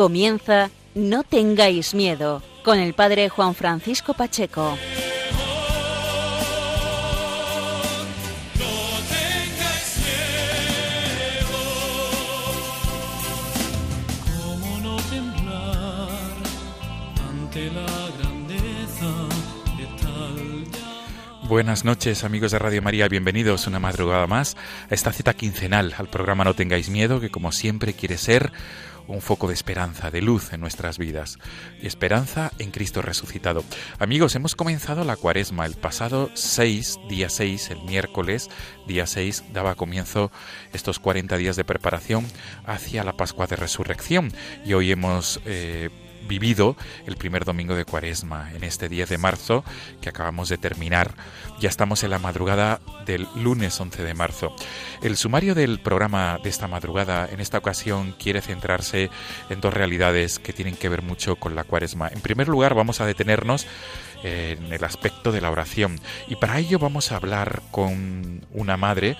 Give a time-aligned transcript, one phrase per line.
[0.00, 4.78] Comienza No tengáis miedo con el padre Juan Francisco Pacheco.
[21.42, 24.56] Buenas noches amigos de Radio María, bienvenidos una madrugada más
[24.88, 28.52] a esta cita quincenal, al programa No tengáis miedo, que como siempre quiere ser
[29.10, 31.38] un foco de esperanza, de luz en nuestras vidas
[31.82, 33.64] y esperanza en Cristo resucitado.
[33.98, 35.66] Amigos, hemos comenzado la cuaresma.
[35.66, 38.48] El pasado 6, día 6, el miércoles,
[38.86, 40.30] día 6, daba comienzo
[40.72, 42.26] estos 40 días de preparación
[42.64, 44.32] hacia la Pascua de Resurrección
[44.64, 45.40] y hoy hemos...
[45.44, 45.90] eh,
[46.30, 49.64] vivido el primer domingo de Cuaresma, en este 10 de marzo
[50.00, 51.12] que acabamos de terminar.
[51.58, 54.54] Ya estamos en la madrugada del lunes 11 de marzo.
[55.02, 59.10] El sumario del programa de esta madrugada en esta ocasión quiere centrarse
[59.50, 62.08] en dos realidades que tienen que ver mucho con la Cuaresma.
[62.08, 63.66] En primer lugar, vamos a detenernos
[64.22, 69.16] en el aspecto de la oración y para ello vamos a hablar con una madre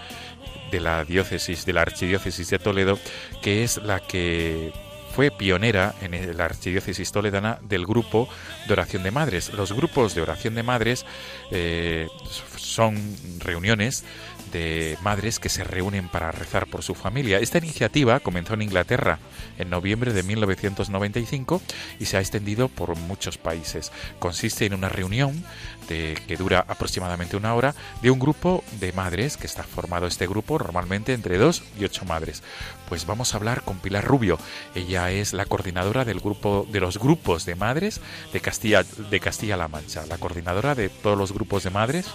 [0.70, 3.00] de la diócesis, de la archidiócesis de Toledo,
[3.42, 4.72] que es la que
[5.14, 8.28] fue pionera en la archidiócesis toledana del grupo
[8.66, 9.52] de oración de madres.
[9.52, 11.04] Los grupos de oración de madres
[11.50, 12.08] eh,
[12.56, 12.96] son
[13.38, 14.04] reuniones
[14.52, 17.38] de madres que se reúnen para rezar por su familia.
[17.38, 19.18] Esta iniciativa comenzó en Inglaterra
[19.58, 21.62] en noviembre de 1995
[21.98, 23.92] y se ha extendido por muchos países.
[24.18, 25.44] Consiste en una reunión
[25.88, 30.56] que dura aproximadamente una hora de un grupo de madres que está formado este grupo
[30.56, 32.44] normalmente entre dos y ocho madres.
[32.88, 34.38] Pues vamos a hablar con Pilar Rubio.
[34.76, 38.00] Ella es la coordinadora del grupo de los grupos de madres
[38.32, 42.06] de Castilla de Castilla-La Mancha, la coordinadora de todos los grupos de madres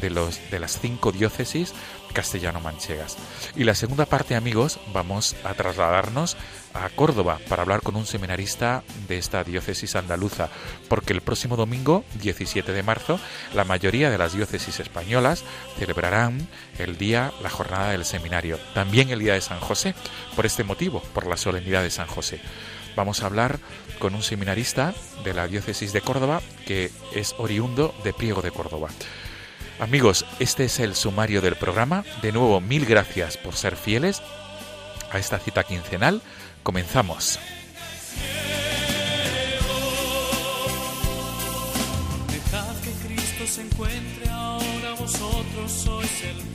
[0.00, 1.72] de los de las cinco diócesis
[2.16, 3.18] castellano-manchegas.
[3.56, 6.38] Y la segunda parte, amigos, vamos a trasladarnos
[6.72, 10.48] a Córdoba para hablar con un seminarista de esta diócesis andaluza,
[10.88, 13.20] porque el próximo domingo, 17 de marzo,
[13.54, 15.44] la mayoría de las diócesis españolas
[15.78, 19.94] celebrarán el día, la jornada del seminario, también el día de San José,
[20.34, 22.40] por este motivo, por la solemnidad de San José.
[22.96, 23.58] Vamos a hablar
[23.98, 28.88] con un seminarista de la diócesis de Córdoba que es oriundo de Priego de Córdoba.
[29.78, 32.02] Amigos, este es el sumario del programa.
[32.22, 34.22] De nuevo, mil gracias por ser fieles
[35.10, 36.22] a esta cita quincenal.
[36.62, 37.38] Comenzamos.
[42.32, 46.46] Dejad que Cristo se encuentre ahora, vosotros sois el.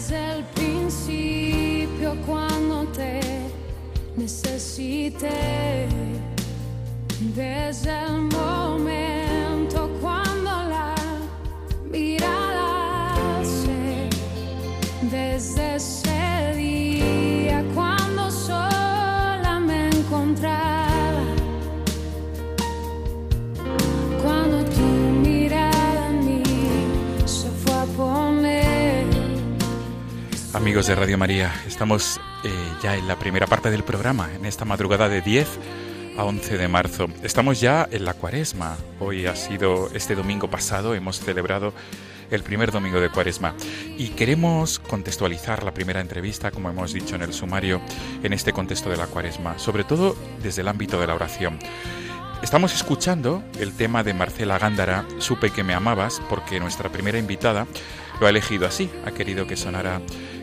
[0.00, 3.20] Desde el principio cuando te
[4.16, 5.86] necesité,
[7.36, 10.94] desde el momento cuando la
[11.90, 14.08] mirada alcé,
[15.02, 15.69] desde
[30.60, 32.50] Amigos de Radio María, estamos eh,
[32.82, 35.48] ya en la primera parte del programa, en esta madrugada de 10
[36.18, 37.06] a 11 de marzo.
[37.22, 38.76] Estamos ya en la cuaresma.
[38.98, 41.72] Hoy ha sido, este domingo pasado, hemos celebrado
[42.30, 43.54] el primer domingo de cuaresma
[43.96, 47.80] y queremos contextualizar la primera entrevista, como hemos dicho en el sumario,
[48.22, 51.58] en este contexto de la cuaresma, sobre todo desde el ámbito de la oración.
[52.42, 57.66] Estamos escuchando el tema de Marcela Gándara, Supe que me amabas, porque nuestra primera invitada
[58.20, 60.00] lo ha elegido así, ha querido que sonara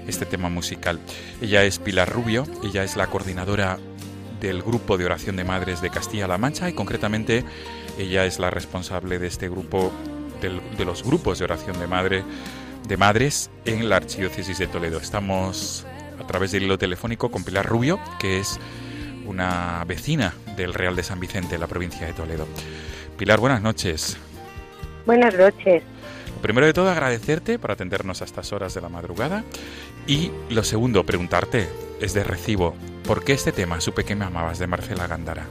[0.07, 0.99] este tema musical.
[1.41, 3.77] Ella es Pilar Rubio, ella es la coordinadora
[4.41, 7.43] del grupo de oración de madres de Castilla-La Mancha y concretamente
[7.97, 9.91] ella es la responsable de este grupo,
[10.41, 12.23] de los grupos de oración de madre
[12.87, 14.97] de madres en la archidiócesis de Toledo.
[14.97, 15.85] Estamos
[16.19, 18.59] a través del hilo telefónico con Pilar Rubio, que es
[19.25, 22.47] una vecina del Real de San Vicente, en la provincia de Toledo.
[23.17, 24.17] Pilar, buenas noches.
[25.05, 25.83] Buenas noches.
[26.41, 29.43] Primero de todo, agradecerte por atendernos a estas horas de la madrugada.
[30.05, 31.67] Y lo segundo, preguntarte,
[31.99, 32.75] es de recibo,
[33.05, 35.45] ¿por qué este tema, Supe que me amabas, de Marcela Gándara?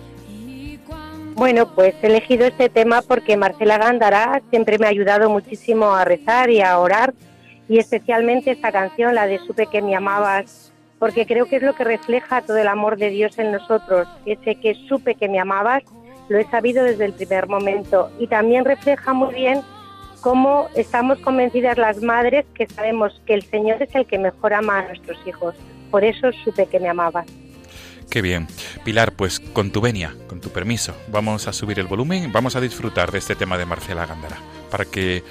[1.35, 6.05] Bueno, pues he elegido este tema porque Marcela Gándara siempre me ha ayudado muchísimo a
[6.05, 7.13] rezar y a orar
[7.69, 11.75] y especialmente esta canción, la de Supe que me amabas, porque creo que es lo
[11.75, 15.83] que refleja todo el amor de Dios en nosotros, ese que supe que me amabas,
[16.29, 19.61] lo he sabido desde el primer momento y también refleja muy bien
[20.21, 24.79] cómo estamos convencidas las madres que sabemos que el Señor es el que mejor ama
[24.79, 25.55] a nuestros hijos,
[25.91, 27.27] por eso supe que me amabas.
[28.11, 28.47] Qué bien.
[28.85, 32.61] Pilar, pues con tu venia, con tu permiso, vamos a subir el volumen, vamos a
[32.61, 34.37] disfrutar de este tema de Marcela Gándara,
[34.71, 35.23] para que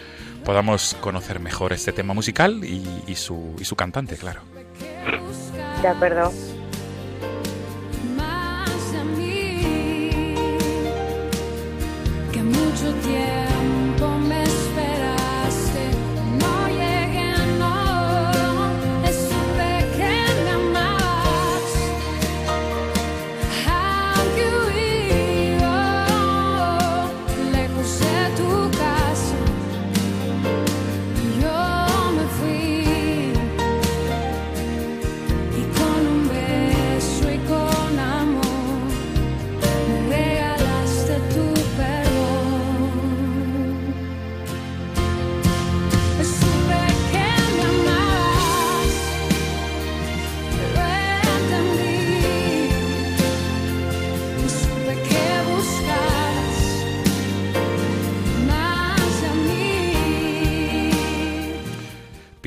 [0.43, 4.41] podamos conocer mejor este tema musical y, y su, y su cantante, claro.
[5.81, 6.31] De acuerdo.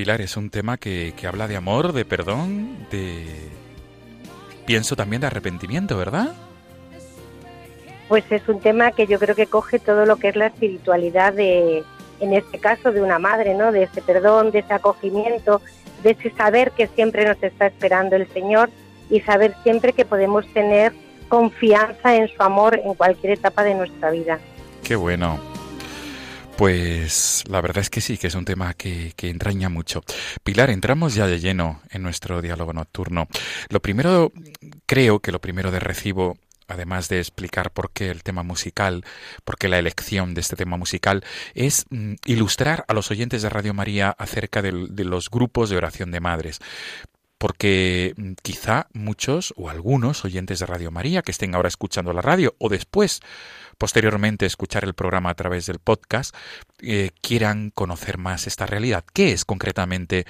[0.08, 3.26] Pilar es un tema que, que habla de amor, de perdón, de...
[4.64, 6.32] Pienso también de arrepentimiento, ¿verdad?
[8.08, 11.34] Pues es un tema que yo creo que coge todo lo que es la espiritualidad
[11.34, 11.84] de,
[12.20, 13.70] en este caso, de una madre, ¿no?
[13.70, 15.60] De ese perdón, de ese acogimiento,
[16.02, 18.70] de ese saber que siempre nos está esperando el Señor
[19.10, 20.94] y saber siempre que podemos tener
[21.28, 24.38] confianza en su amor en cualquier etapa de nuestra vida.
[24.82, 25.57] Qué bueno.
[26.58, 30.02] Pues la verdad es que sí, que es un tema que, que, entraña mucho.
[30.42, 33.28] Pilar, entramos ya de lleno en nuestro diálogo nocturno.
[33.68, 34.32] Lo primero,
[34.84, 39.04] creo que lo primero de recibo, además de explicar por qué el tema musical,
[39.44, 41.24] por qué la elección de este tema musical,
[41.54, 45.76] es mm, ilustrar a los oyentes de Radio María acerca de, de los grupos de
[45.76, 46.58] oración de madres
[47.38, 52.22] porque mm, quizá muchos o algunos oyentes de Radio María que estén ahora escuchando la
[52.22, 53.20] radio o después,
[53.78, 56.34] posteriormente, escuchar el programa a través del podcast,
[56.82, 59.04] eh, quieran conocer más esta realidad.
[59.14, 60.24] ¿Qué es concretamente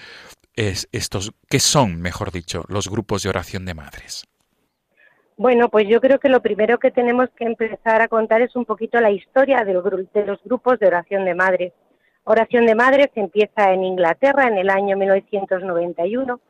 [0.55, 4.25] es estos, qué son, mejor dicho, los grupos de oración de madres?
[5.37, 8.65] Bueno, pues yo creo que lo primero que tenemos que empezar a contar es un
[8.65, 11.73] poquito la historia de los grupos de oración de madres.
[12.25, 16.41] Oración de madres empieza en Inglaterra en el año 1991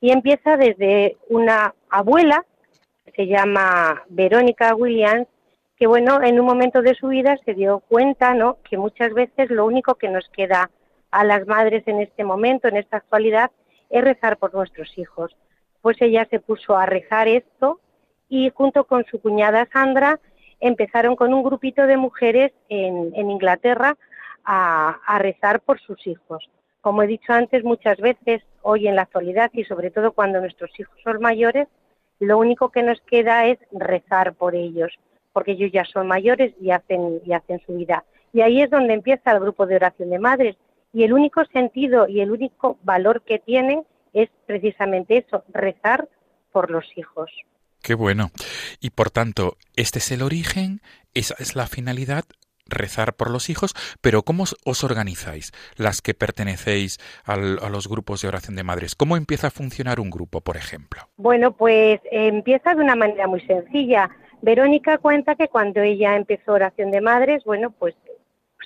[0.00, 2.44] y empieza desde una abuela
[3.04, 5.26] que se llama Verónica Williams,
[5.78, 9.50] que bueno, en un momento de su vida se dio cuenta, ¿no?, que muchas veces
[9.50, 10.70] lo único que nos queda
[11.10, 13.50] a las madres en este momento, en esta actualidad,
[13.90, 15.36] es rezar por nuestros hijos.
[15.82, 17.80] Pues ella se puso a rezar esto
[18.28, 20.18] y junto con su cuñada Sandra
[20.60, 23.96] empezaron con un grupito de mujeres en, en Inglaterra
[24.44, 26.48] a, a rezar por sus hijos.
[26.86, 30.70] Como he dicho antes, muchas veces hoy en la actualidad y sobre todo cuando nuestros
[30.78, 31.66] hijos son mayores,
[32.20, 34.92] lo único que nos queda es rezar por ellos,
[35.32, 38.04] porque ellos ya son mayores y hacen, y hacen su vida.
[38.32, 40.54] Y ahí es donde empieza el grupo de oración de madres.
[40.92, 46.08] Y el único sentido y el único valor que tiene es precisamente eso, rezar
[46.52, 47.32] por los hijos.
[47.82, 48.30] Qué bueno.
[48.78, 50.82] Y por tanto, este es el origen,
[51.14, 52.26] esa es la finalidad,
[52.66, 58.22] rezar por los hijos, pero ¿cómo os organizáis las que pertenecéis al, a los grupos
[58.22, 58.94] de oración de madres?
[58.94, 61.02] ¿Cómo empieza a funcionar un grupo, por ejemplo?
[61.16, 64.10] Bueno, pues eh, empieza de una manera muy sencilla.
[64.42, 67.94] Verónica cuenta que cuando ella empezó oración de madres, bueno, pues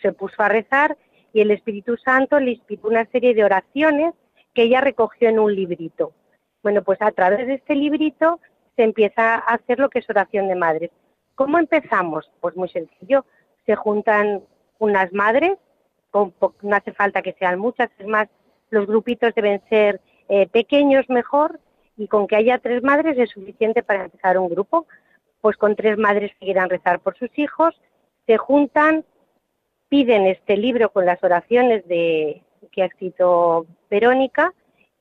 [0.00, 0.97] se puso a rezar
[1.33, 4.14] y el Espíritu Santo le inspiró una serie de oraciones
[4.54, 6.12] que ella recogió en un librito.
[6.62, 8.40] Bueno, pues a través de este librito
[8.76, 10.90] se empieza a hacer lo que es oración de madres.
[11.35, 12.30] ¿Cómo empezamos?
[12.40, 13.25] Pues muy sencillo.
[13.71, 14.43] Se juntan
[14.81, 15.57] unas madres,
[16.12, 18.27] no hace falta que sean muchas, es más,
[18.71, 21.61] los grupitos deben ser eh, pequeños mejor
[21.97, 24.89] y con que haya tres madres es suficiente para empezar un grupo.
[25.41, 27.81] Pues con tres madres que quieran rezar por sus hijos,
[28.27, 29.05] se juntan,
[29.89, 34.53] piden este libro con las oraciones de, que ha escrito Verónica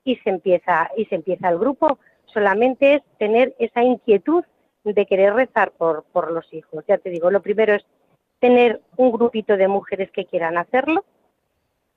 [0.03, 1.97] y se empieza y se empieza el grupo.
[2.25, 4.43] Solamente es tener esa inquietud
[4.83, 6.85] de querer rezar por, por los hijos.
[6.87, 7.83] Ya te digo, lo primero es
[8.39, 11.05] tener un grupito de mujeres que quieran hacerlo.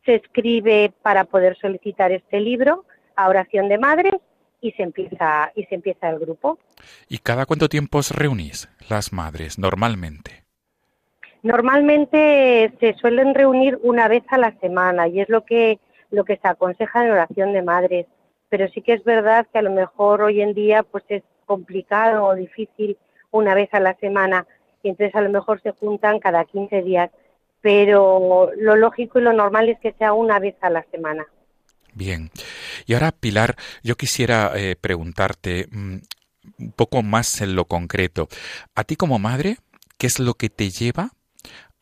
[0.04, 2.84] Se escribe para poder solicitar este libro
[3.16, 4.14] a oración de madres
[4.60, 6.58] y se empieza y se empieza el grupo.
[7.08, 10.44] ¿Y cada cuánto tiempo os reunís las madres normalmente?
[11.42, 15.80] Normalmente se suelen reunir una vez a la semana y es lo que
[16.10, 18.06] lo que se aconseja en oración de madres,
[18.50, 22.26] pero sí que es verdad que a lo mejor hoy en día pues es complicado
[22.26, 22.98] o difícil
[23.30, 24.46] una vez a la semana
[24.82, 27.10] y entonces a lo mejor se juntan cada 15 días,
[27.60, 31.26] pero lo lógico y lo normal es que sea una vez a la semana.
[31.94, 32.30] Bien.
[32.86, 35.96] Y ahora, Pilar, yo quisiera eh, preguntarte mm,
[36.58, 38.28] un poco más en lo concreto.
[38.74, 39.58] A ti como madre,
[39.98, 41.12] ¿qué es lo que te lleva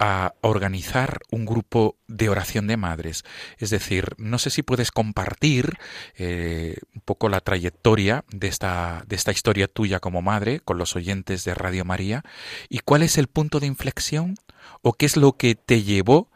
[0.00, 3.22] a organizar un grupo de oración de madres.
[3.58, 5.74] Es decir, no sé si puedes compartir
[6.18, 10.96] eh, un poco la trayectoria de esta, de esta historia tuya como madre con los
[10.96, 12.22] oyentes de Radio María
[12.70, 14.36] y cuál es el punto de inflexión
[14.80, 16.28] o qué es lo que te llevó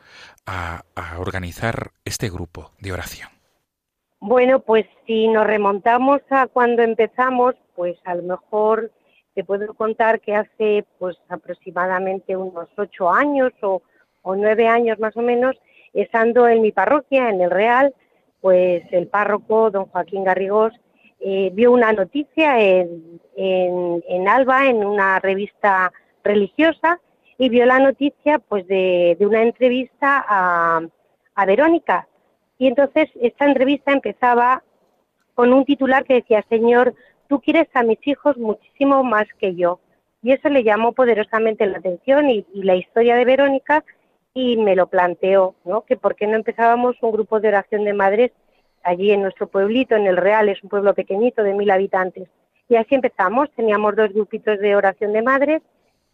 [0.45, 3.31] a, a organizar este grupo de oración.
[4.21, 8.91] Bueno, pues si nos remontamos a cuando empezamos, pues a lo mejor
[9.35, 13.83] te puedo contar que hace pues aproximadamente unos ocho años o,
[14.25, 15.55] nueve años más o menos,
[15.93, 17.95] estando en mi parroquia, en el Real,
[18.41, 20.73] pues el párroco, don Joaquín Garrigós,
[21.21, 27.01] eh, vio una noticia en, en, Alba, en una revista religiosa,
[27.37, 30.81] y vio la noticia pues de, una entrevista a,
[31.35, 32.09] a Verónica.
[32.57, 34.63] Y entonces esta entrevista empezaba
[35.35, 36.95] con un titular que decía, Señor,
[37.29, 39.81] tú quieres a mis hijos muchísimo más que yo.
[40.23, 43.85] Y eso le llamó poderosamente la atención y, la historia de Verónica
[44.33, 45.83] y me lo planteó, ¿no?
[45.83, 48.33] Que por qué no empezábamos un grupo de oración de madres
[48.83, 52.29] allí en nuestro pueblito, en el Real, es un pueblo pequeñito de mil habitantes.
[52.69, 55.63] Y así empezamos, teníamos dos grupitos de oración de madres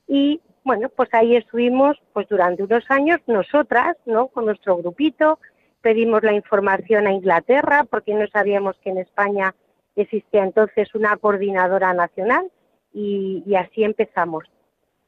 [0.08, 4.28] y bueno, pues ahí estuvimos pues durante unos años nosotras, ¿no?
[4.28, 5.38] Con nuestro grupito,
[5.80, 9.54] pedimos la información a Inglaterra porque no sabíamos que en España
[10.00, 12.50] existía entonces una coordinadora nacional
[12.92, 14.44] y, así empezamos.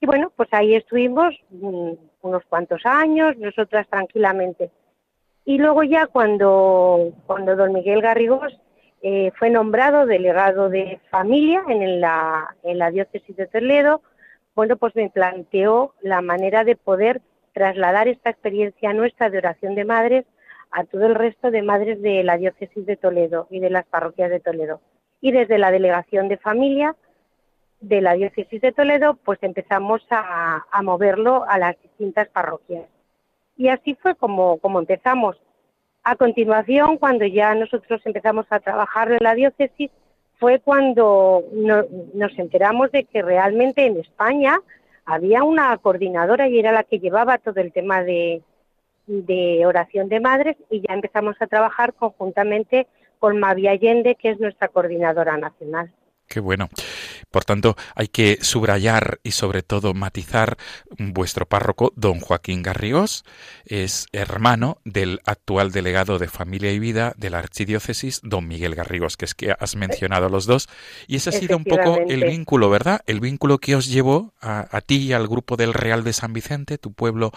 [0.01, 4.71] Y bueno, pues ahí estuvimos mm, unos cuantos años, nosotras tranquilamente.
[5.45, 8.57] Y luego ya cuando, cuando don Miguel Garrigós
[9.03, 14.03] eh, fue nombrado delegado de familia en la, en la diócesis de Toledo,
[14.55, 17.21] bueno, pues me planteó la manera de poder
[17.53, 20.25] trasladar esta experiencia nuestra de oración de madres
[20.73, 24.31] a todo el resto de madres de la diócesis de Toledo y de las parroquias
[24.31, 24.81] de Toledo.
[25.21, 26.97] Y desde la delegación de familia
[27.81, 32.87] de la diócesis de Toledo, pues empezamos a, moverlo a las distintas parroquias.
[33.57, 35.37] Y así fue como, como empezamos.
[36.05, 39.91] A continuación, cuando ya nosotros empezamos a trabajar en la diócesis,
[40.39, 44.59] fue cuando nos enteramos de que realmente en España
[45.05, 48.43] había una coordinadora y era la que llevaba todo el tema de,
[49.07, 52.87] de oración de madres y ya empezamos a trabajar conjuntamente
[53.19, 55.93] con Mavi Allende, que es nuestra coordinadora nacional.
[56.33, 56.71] Qué bueno.
[57.31, 60.57] Por tanto, hay que subrayar y sobre todo matizar
[60.97, 63.25] vuestro párroco, don Joaquín Garrigós,
[63.67, 69.19] es hermano del actual delegado de Familia y Vida de la Archidiócesis, don Miguel Garrigós,
[69.19, 70.71] que es que has mencionado a los dos.
[71.07, 73.03] Y ese ha sido un poco el vínculo, ¿verdad?
[73.05, 76.79] El vínculo que os llevó a, ti y al grupo del Real de San Vicente,
[76.79, 77.31] tu pueblo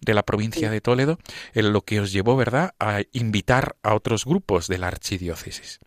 [0.00, 1.20] de la provincia de Toledo,
[1.54, 5.78] en lo que os llevó, ¿verdad?, a invitar a otros grupos de la Archidiócesis.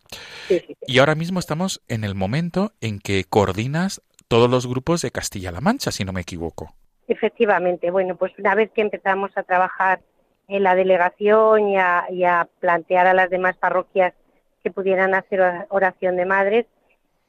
[0.86, 5.60] Y ahora mismo estamos en el momento en que coordinas todos los grupos de Castilla-La
[5.60, 6.74] Mancha, si no me equivoco.
[7.08, 10.00] Efectivamente, bueno, pues una vez que empezamos a trabajar
[10.48, 14.14] en la delegación y a, plantear a las demás parroquias
[14.62, 16.66] que pudieran hacer oración de madres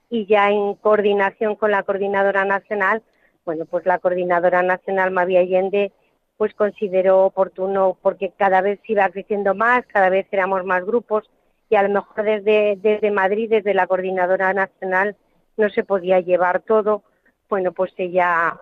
[0.10, 3.04] y ya en coordinación con la coordinadora nacional,
[3.46, 5.92] bueno, pues la coordinadora nacional Mavi Allende
[6.38, 11.30] pues consideró oportuno porque cada vez iba creciendo más, cada vez éramos más grupos
[11.76, 15.18] y a lo mejor desde, desde Madrid, desde la coordinadora nacional,
[15.58, 17.04] no se podía llevar todo.
[17.50, 18.62] Bueno, pues ella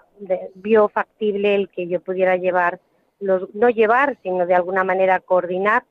[0.55, 2.79] vio factible el que yo pudiera llevar,
[3.19, 5.83] los, no llevar, sino de alguna manera coordinar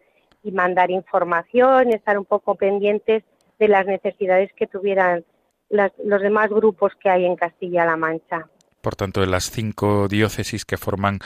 [0.42, 3.22] y mandar información, estar un poco pendientes
[3.60, 5.24] de las necesidades que tuvieran
[5.70, 8.48] los demás grupos que hay en Castilla-La Mancha
[8.82, 11.20] por tanto, de las cinco diócesis que forman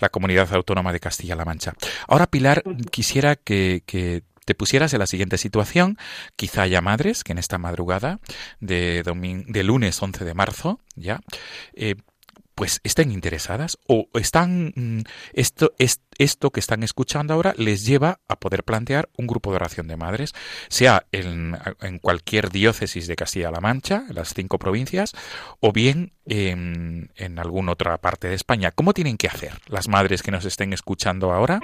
[0.00, 1.74] la comunidad autónoma de Castilla-La Mancha.
[2.06, 5.98] Ahora, Pilar, quisiera que, que, te pusieras en la siguiente situación,
[6.36, 8.20] quizá haya madres que en esta madrugada
[8.60, 11.20] de, de lunes 11 de marzo, ya,
[11.74, 11.96] eh,
[12.60, 15.00] pues estén interesadas o están mm,
[15.32, 19.56] esto es, esto que están escuchando ahora les lleva a poder plantear un grupo de
[19.56, 20.34] oración de madres,
[20.68, 21.56] sea en,
[22.02, 25.12] cualquier diócesis de Castilla-La Mancha, las cinco provincias,
[25.60, 28.72] o bien en, en alguna otra parte de España.
[28.72, 31.60] ¿Cómo tienen que hacer las madres que nos estén escuchando ahora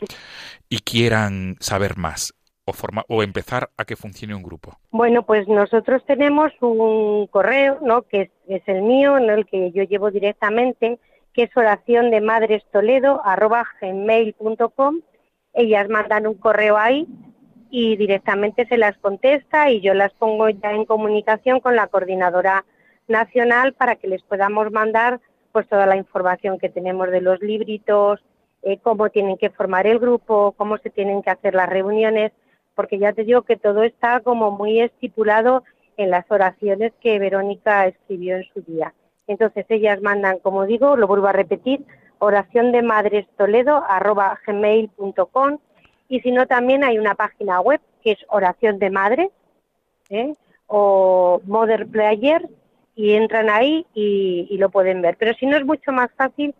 [0.70, 2.32] y quieran saber más?
[2.66, 2.72] O,
[3.08, 4.76] o empezar a que funcione un grupo?
[4.90, 8.02] Bueno, pues nosotros tenemos un correo, ¿no?
[8.02, 9.32] Que es, es el mío, ¿no?
[9.32, 10.98] el que yo llevo directamente,
[11.32, 13.22] que es oración de madres toledo
[13.80, 15.00] gmail.com.
[15.54, 17.06] Ellas mandan un correo ahí
[17.70, 22.64] y directamente se las contesta y yo las pongo ya en comunicación con la coordinadora
[23.08, 25.20] nacional para que les podamos mandar
[25.52, 28.20] pues toda la información que tenemos de los libritos,
[28.62, 32.32] eh, cómo tienen que formar el grupo, cómo se tienen que hacer las reuniones,
[32.76, 35.64] porque ya te digo que todo está como muy estipulado
[35.96, 38.92] en las oraciones que Verónica escribió en su día.
[39.26, 41.84] Entonces ellas mandan, como digo, lo vuelvo a repetir,
[42.18, 43.82] oración de madres toledo
[44.46, 45.58] gmail.com
[46.08, 49.30] y si no también hay una página web que es oración de madres
[50.10, 50.34] ¿eh?
[50.68, 52.48] o Mother Player
[52.94, 55.16] y entran ahí y, y lo pueden ver.
[55.18, 56.54] Pero si no es mucho más fácil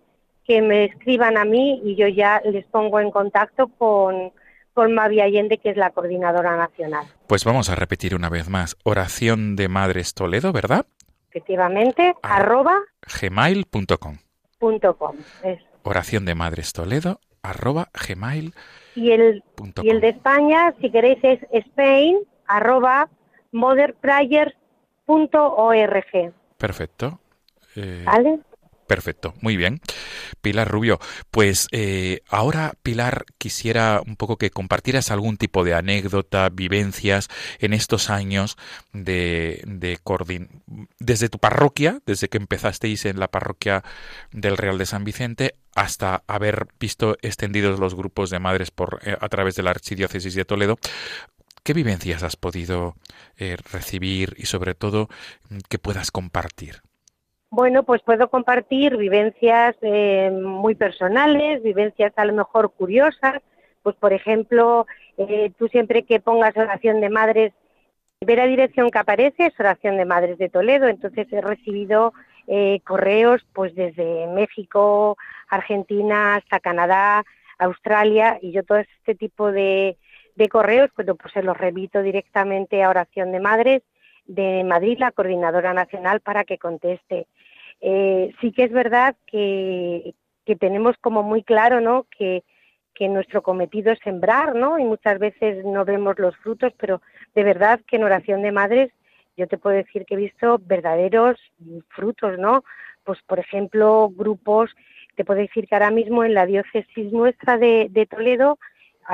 [0.45, 4.33] que me escriban a mí y yo ya les pongo en contacto con,
[4.77, 7.07] con Mavi Allende, que es la coordinadora nacional.
[7.27, 8.77] Pues vamos a repetir una vez más.
[8.85, 10.85] Oración de Madres Toledo, ¿verdad?
[11.31, 12.37] Efectivamente, Ah.
[12.37, 12.77] arroba
[13.23, 14.19] gmail.com.
[15.83, 18.53] Oración de Madres Toledo arroba gmail.
[18.95, 23.09] Y el, Punto y el de España, si queréis, es spain arroba
[23.53, 26.35] motherprayers.org.
[26.59, 27.19] Perfecto.
[27.77, 28.41] Eh, ¿Vale?
[28.87, 29.81] Perfecto, muy bien.
[30.43, 31.01] Pilar Rubio,
[31.31, 37.29] pues eh, ahora Pilar quisiera un poco que compartieras algún tipo de anécdota, vivencias
[37.59, 38.57] en estos años
[38.93, 39.99] de, de
[41.01, 43.83] desde tu parroquia, desde que empezasteis en la parroquia
[44.31, 49.17] del Real de San Vicente hasta haber visto extendidos los grupos de madres por eh,
[49.21, 50.79] a través de la archidiócesis de Toledo.
[51.65, 52.95] ¿Qué vivencias has podido
[53.37, 55.09] eh, recibir y sobre todo
[55.69, 56.86] que puedas compartir?
[57.57, 63.41] Bueno, pues puedo compartir vivencias eh, muy personales, vivencias a lo mejor curiosas.
[63.83, 64.87] Pues, por ejemplo,
[65.17, 67.55] eh, tú siempre que pongas oración de madres,
[68.19, 70.87] primera dirección que aparece es oración de madres de Toledo.
[70.87, 72.13] Entonces he recibido
[72.47, 75.17] eh, correos pues desde México,
[75.49, 77.25] Argentina, hasta Canadá,
[77.57, 79.97] Australia, y yo todo este tipo de,
[80.51, 83.83] correos, bueno, pues se los remito directamente a oración de madres
[84.27, 87.27] de Madrid, la coordinadora nacional, para que conteste.
[87.81, 90.15] Eh, sí que es verdad que,
[90.59, 92.07] tenemos como muy claro, ¿no?
[92.17, 92.43] Que,
[92.99, 94.79] nuestro cometido es sembrar, ¿no?
[94.79, 97.03] Y muchas veces no vemos los frutos, pero
[97.35, 98.91] de verdad que en oración de madres
[99.37, 101.39] yo te puedo decir que he visto verdaderos
[101.89, 102.65] frutos, ¿no?
[103.05, 104.75] Pues por ejemplo, grupos,
[105.15, 108.59] te puedo decir que ahora mismo en la diócesis nuestra de, de Toledo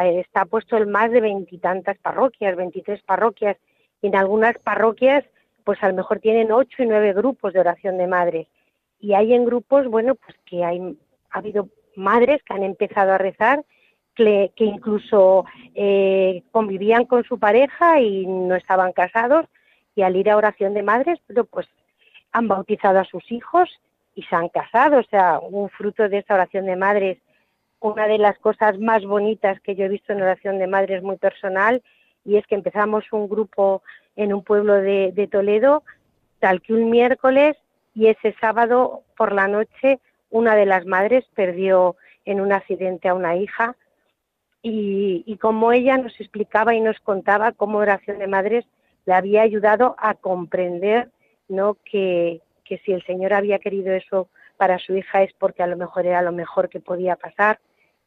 [0.01, 3.57] eh, está puesto en más de veintitantas parroquias, 23 parroquias,
[4.01, 5.25] y en algunas parroquias
[5.65, 8.47] pues a lo mejor tienen ocho y nueve grupos de oración de madres.
[9.01, 10.97] Y hay en grupos, bueno, pues que hay,
[11.31, 13.65] ha habido madres que han empezado a rezar,
[14.15, 15.45] que, incluso
[15.75, 19.47] eh, convivían con su pareja y no estaban casados,
[19.95, 21.67] y al ir a oración de madres, pero pues
[22.33, 23.69] han bautizado a sus hijos
[24.15, 27.19] y se han casado, o sea, un fruto de esa oración de madres.
[27.81, 31.17] Una de las cosas más bonitas que yo he visto en oración de madres muy
[31.17, 31.83] personal,
[32.25, 33.83] y es que empezamos un grupo
[34.17, 35.83] en un pueblo de, Toledo,
[36.39, 37.57] tal que un miércoles
[37.95, 43.15] y ese sábado por la noche una de las madres perdió en un accidente a
[43.15, 43.77] una hija.
[44.63, 48.65] Y, y como ella nos explicaba y nos contaba cómo oración de madres
[49.05, 51.11] le había ayudado a comprender
[51.49, 55.67] no que, que si el Señor había querido eso para su hija es porque a
[55.67, 57.59] lo mejor era lo mejor que podía pasar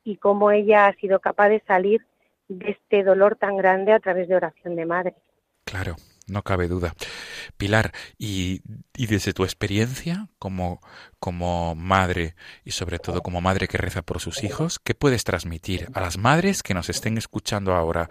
[0.04, 2.06] y cómo ella ha sido capaz de salir
[2.48, 5.16] de este dolor tan grande a través de oración de madre.
[5.64, 5.96] Claro,
[6.28, 6.94] no cabe duda.
[7.58, 8.62] Pilar, y,
[8.96, 10.80] y desde tu experiencia como,
[11.20, 15.88] como madre y sobre todo como madre que reza por sus hijos, ¿qué puedes transmitir
[15.94, 18.10] a las madres que nos estén escuchando ahora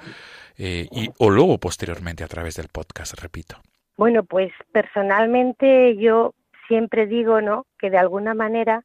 [0.57, 3.57] eh, y, o luego posteriormente a través del podcast, repito?
[3.97, 6.35] Bueno, pues personalmente yo
[6.67, 7.67] siempre digo, ¿no?
[7.79, 8.85] Que de alguna manera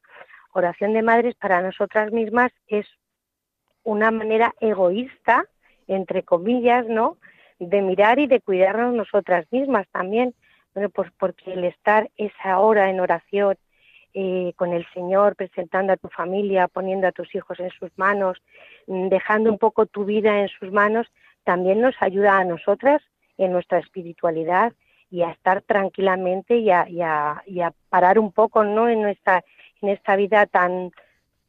[0.52, 2.86] oración de madres para nosotras mismas es
[3.84, 5.46] una manera egoísta,
[5.86, 7.16] entre comillas, ¿no?
[7.58, 10.34] De mirar y de cuidarnos nosotras mismas también.
[10.74, 13.56] Bueno, pues porque el estar esa hora en oración
[14.14, 18.42] eh, con el Señor, presentando a tu familia, poniendo a tus hijos en sus manos,
[18.86, 21.06] mm, dejando un poco tu vida en sus manos,
[21.44, 23.02] también nos ayuda a nosotras
[23.38, 24.72] en nuestra espiritualidad
[25.10, 28.88] y a estar tranquilamente y a, y a, y a parar un poco ¿no?
[28.88, 29.44] en, nuestra,
[29.80, 30.92] en esta vida tan,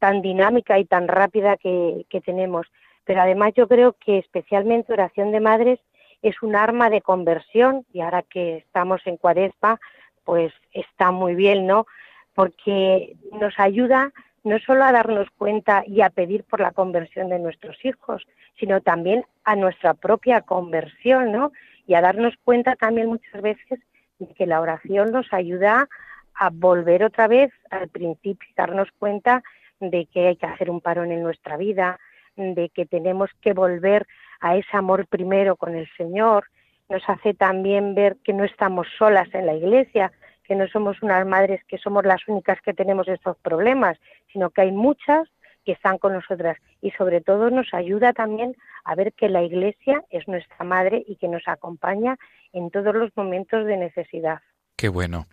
[0.02, 2.66] tan dinámica y tan rápida que, tenemos.
[3.04, 5.78] Pero además yo creo que especialmente oración de madres
[6.22, 9.78] es un arma de conversión y ahora que estamos en cuaresma,
[10.24, 11.86] pues está muy bien, ¿no?
[12.34, 14.10] Porque nos ayuda
[14.42, 18.26] no solo a darnos cuenta y a pedir por la conversión de nuestros hijos,
[18.58, 21.52] sino también a nuestra propia conversión, ¿no?
[21.86, 23.78] Y a darnos cuenta también muchas veces
[24.18, 25.88] de que la oración nos ayuda
[26.34, 29.44] a volver otra vez al principio y darnos cuenta
[29.90, 31.98] de que hay que hacer un parón en nuestra vida,
[32.36, 34.06] de que tenemos que volver
[34.40, 36.46] a ese amor primero con el Señor,
[36.88, 40.12] nos hace también ver que no estamos solas en la iglesia,
[40.44, 43.98] que no somos unas madres que somos las únicas que tenemos estos problemas,
[44.32, 45.28] sino que hay muchas
[45.64, 50.02] que están con nosotras y sobre todo nos ayuda también a ver que la iglesia
[50.10, 52.18] es nuestra madre y que nos acompaña
[52.52, 54.40] en todos los momentos de necesidad.
[54.82, 55.26] Qué bueno.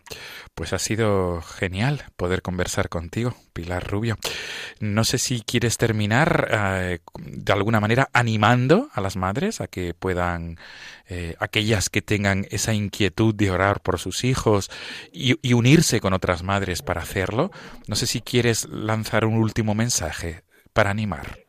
[0.53, 4.15] Pues ha sido genial poder conversar contigo, Pilar Rubio.
[4.79, 9.95] No sé si quieres terminar eh, de alguna manera animando a las madres a que
[9.95, 10.57] puedan,
[11.09, 14.69] eh, aquellas que tengan esa inquietud de orar por sus hijos
[15.11, 17.49] y, y unirse con otras madres para hacerlo.
[17.87, 21.39] No sé si quieres lanzar un último mensaje para animar.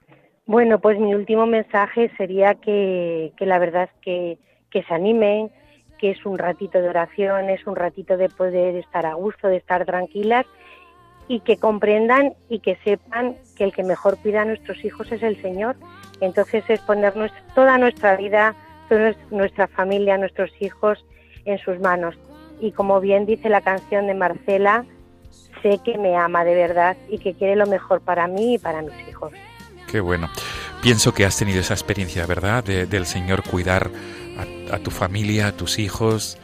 [0.47, 4.39] Bueno, pues mi último mensaje sería que, que la verdad es que,
[4.71, 5.51] que se animen,
[6.01, 9.59] que es un ratito de oración, es un ratito de poder estar a gusto, de
[9.59, 10.47] estar tranquilas
[11.29, 15.23] y que comprendan y que sepan que el que mejor cuida a nuestros hijos es
[15.23, 15.77] el Señor.
[16.21, 17.13] Entonces es poner
[17.55, 18.55] toda nuestra vida,
[18.89, 21.05] toda nuestra familia, nuestros hijos
[21.45, 22.17] en sus manos.
[22.61, 24.87] Y como bien dice la canción de Marcela,
[25.63, 28.83] sé que me ama de verdad y que quiere lo mejor para mí y para
[28.83, 29.33] mis hijos.
[29.87, 30.29] Qué bueno.
[30.83, 32.65] Pienso que has tenido esa experiencia, ¿verdad?
[32.65, 33.91] De, del Señor cuidar
[34.73, 36.39] a, tu familia, a tus hijos,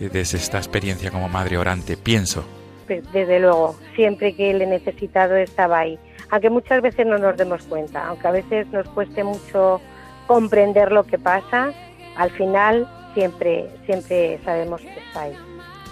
[0.00, 2.44] eh, desde esta experiencia como madre orante, pienso.
[2.88, 5.98] Desde luego, siempre que le he necesitado estaba ahí.
[6.30, 9.80] Aunque muchas veces no nos demos cuenta, aunque a veces nos cueste mucho
[10.26, 11.72] comprender lo que pasa,
[12.16, 15.36] al final siempre, siempre sabemos que está ahí.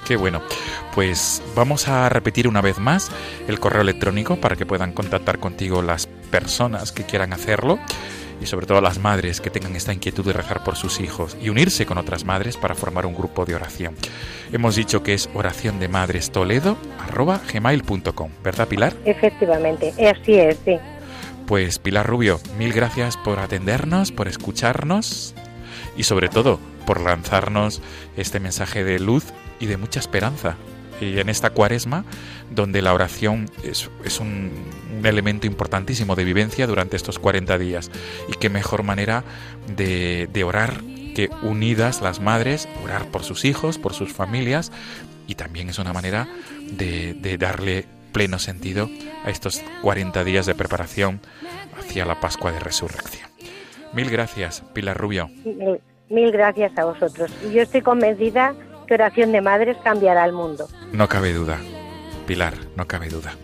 [0.07, 0.42] Qué bueno.
[0.95, 3.11] Pues vamos a repetir una vez más
[3.47, 7.79] el correo electrónico para que puedan contactar contigo las personas que quieran hacerlo
[8.42, 11.48] y sobre todo las madres que tengan esta inquietud de rezar por sus hijos y
[11.48, 13.94] unirse con otras madres para formar un grupo de oración.
[14.52, 16.76] Hemos dicho que es oración de madres toledo
[17.52, 18.94] gmail.com, ¿verdad Pilar?
[19.05, 20.78] Efectivamente, así es, sí.
[21.46, 25.35] Pues Pilar Rubio, mil gracias por atendernos, por escucharnos
[25.96, 27.81] y sobre todo por lanzarnos
[28.16, 29.24] este mensaje de luz
[29.61, 30.57] y de mucha esperanza.
[31.02, 32.04] Y en esta cuaresma,
[32.50, 34.50] donde la oración es, es un,
[34.96, 37.90] un, elemento importantísimo de vivencia durante estos 40 días.
[38.28, 39.24] Y qué mejor manera
[39.76, 40.80] de, de orar
[41.14, 44.72] que unidas las madres, orar por sus hijos, por sus familias,
[45.26, 46.28] y también es una manera
[46.72, 48.88] de, de darle pleno sentido
[49.24, 51.20] a estos 40 días de preparación
[51.78, 53.28] hacia la Pascua de Resurrección.
[53.92, 55.30] Mil gracias, Pilar Rubio.
[56.08, 57.30] Mil, gracias a vosotros.
[57.52, 58.54] Yo estoy convencida
[58.92, 60.68] que oración de madres cambiará el mundo.
[60.92, 61.59] No cabe duda,
[62.26, 63.37] Pilar, no cabe duda.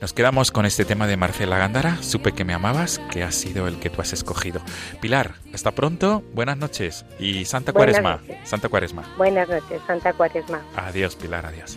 [0.00, 3.66] Nos quedamos con este tema de Marcela Gándara, Supe que me amabas, que ha sido
[3.66, 4.60] el que tú has escogido.
[5.00, 8.22] Pilar, hasta pronto, buenas noches y Santa Buenas Cuaresma.
[8.28, 8.48] noches.
[8.48, 9.02] Santa Cuaresma.
[9.18, 10.62] Buenas noches, Santa Cuaresma.
[10.76, 11.76] Adiós, Pilar, adiós.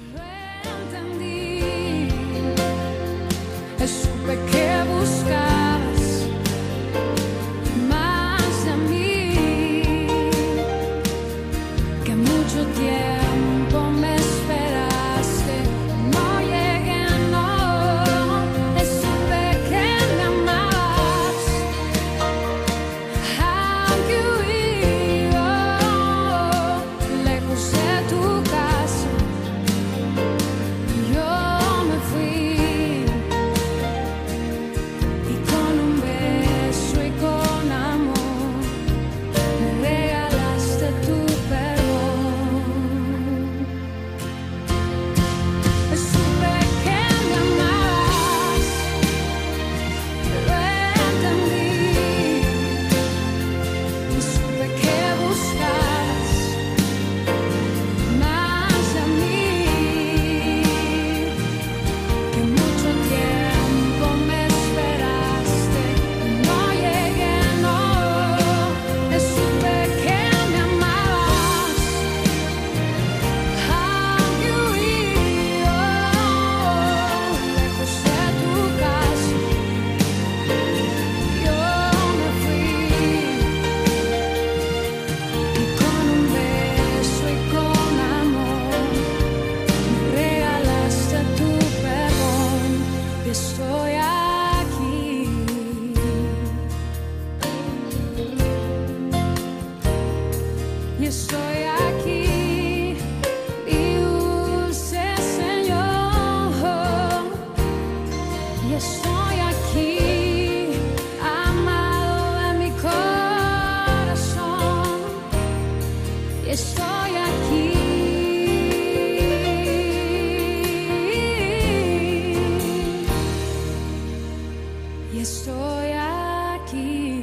[125.14, 127.14] Y estoy aquí.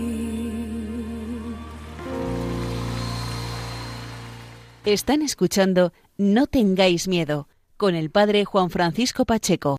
[4.85, 9.77] Están escuchando No tengáis miedo con el padre Juan Francisco Pacheco.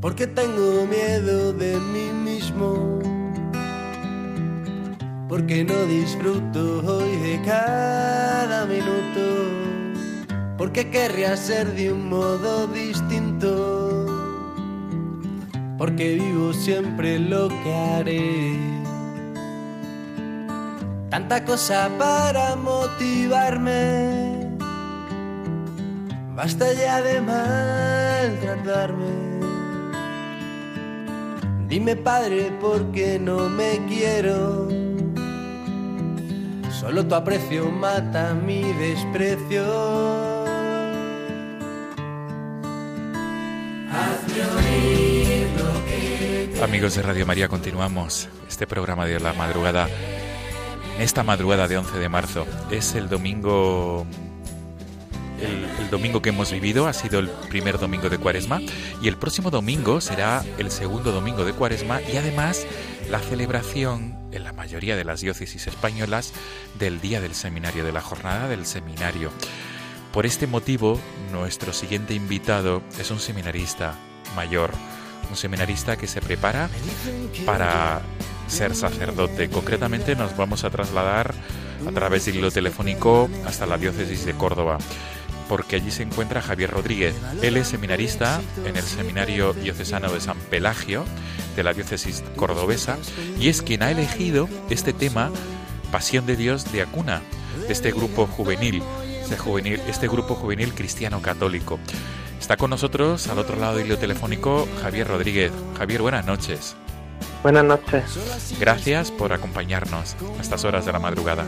[0.00, 2.98] Porque tengo miedo de mí mismo.
[5.28, 9.24] Porque no disfruto hoy de cada minuto.
[10.58, 13.03] Porque querría ser de un modo distinto.
[15.76, 18.58] Porque vivo siempre lo que haré.
[21.10, 24.48] Tanta cosa para motivarme.
[26.36, 29.14] Basta ya de maltratarme.
[31.68, 34.68] Dime padre, ¿por qué no me quiero?
[36.70, 39.64] Solo tu aprecio mata mi desprecio.
[46.64, 49.86] Amigos de Radio María, continuamos este programa de la madrugada.
[50.98, 54.06] Esta madrugada de 11 de marzo es el domingo
[55.42, 58.62] el, el, domingo que hemos vivido ha sido el primer domingo de Cuaresma
[59.02, 62.66] y el próximo domingo será el segundo domingo de Cuaresma y además
[63.10, 66.32] la celebración en la mayoría de las diócesis españolas
[66.78, 69.30] del día del seminario, de la jornada del seminario.
[70.14, 70.98] Por este motivo,
[71.30, 73.94] nuestro siguiente invitado es un seminarista
[74.34, 74.72] mayor,
[75.30, 76.68] un seminarista que se prepara
[77.44, 78.00] para
[78.46, 79.48] ser sacerdote.
[79.48, 81.34] Concretamente nos vamos a trasladar
[81.86, 84.78] a través del hilo telefónico hasta la diócesis de Córdoba
[85.48, 87.14] porque allí se encuentra Javier Rodríguez.
[87.42, 91.04] Él es seminarista en el Seminario Diocesano de San Pelagio,
[91.56, 92.98] de la diócesis cordobesa,
[93.38, 95.30] y es quien ha elegido este tema,
[95.90, 97.22] Pasión de Dios de Acuna,
[97.66, 98.82] de este grupo juvenil,
[99.22, 101.78] este, juvenil, este grupo juvenil cristiano católico.
[102.44, 105.50] Está con nosotros al otro lado del hilo telefónico Javier Rodríguez.
[105.78, 106.76] Javier, buenas noches.
[107.42, 108.54] Buenas noches.
[108.60, 111.46] Gracias por acompañarnos a estas horas de la madrugada.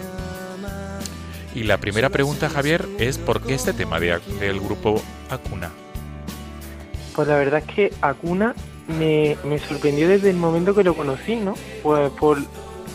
[1.54, 5.70] Y la primera pregunta, Javier, es ¿por qué este tema de, del grupo Acuna?
[7.14, 8.54] Pues la verdad es que Acuna
[8.88, 11.56] me, me, sorprendió desde el momento que lo conocí, ¿no?
[11.82, 12.38] Pues por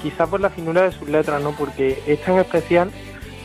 [0.02, 1.52] quizá por la finura de sus letras, ¿no?
[1.52, 2.90] Porque es tan especial,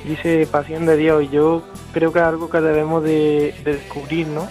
[0.05, 4.49] dice Pasión de Dios, y yo creo que algo que debemos de, de descubrir, ¿no?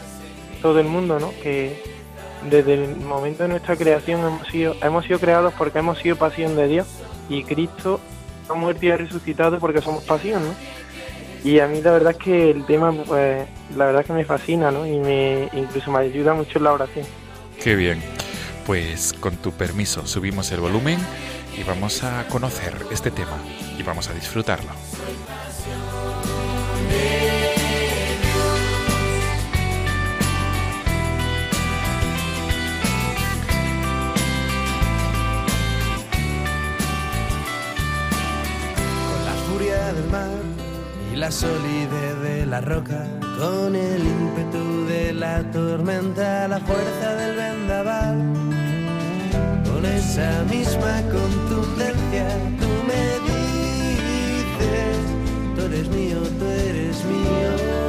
[0.61, 1.31] Todo el mundo, ¿no?
[1.41, 1.81] Que
[2.49, 6.55] desde el momento de nuestra creación hemos sido, hemos sido creados porque hemos sido pasión
[6.55, 6.87] de Dios
[7.29, 7.99] y Cristo
[8.49, 10.55] ha muerto y ha resucitado porque somos pasión, ¿no?
[11.43, 14.25] Y a mí la verdad es que el tema, pues, la verdad es que me
[14.25, 14.85] fascina, ¿no?
[14.87, 17.05] Y me, incluso me ayuda mucho en la oración.
[17.61, 18.01] Qué bien.
[18.65, 20.97] Pues con tu permiso subimos el volumen
[21.55, 23.37] y vamos a conocer este tema
[23.77, 24.71] y vamos a disfrutarlo.
[41.11, 43.07] Y la solidez de la roca,
[43.39, 48.17] con el ímpetu de la tormenta, la fuerza del vendaval,
[49.65, 52.27] con esa misma contundencia,
[52.59, 53.24] tú me
[55.87, 57.85] mío, tú eres mío.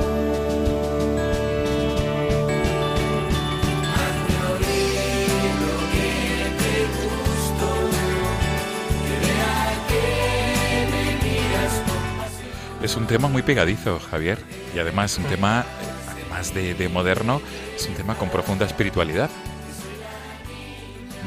[12.82, 14.38] Es un tema muy pegadizo, Javier,
[14.74, 15.64] y además un tema,
[16.08, 17.40] además de, de, moderno,
[17.74, 19.28] es un tema con profunda espiritualidad.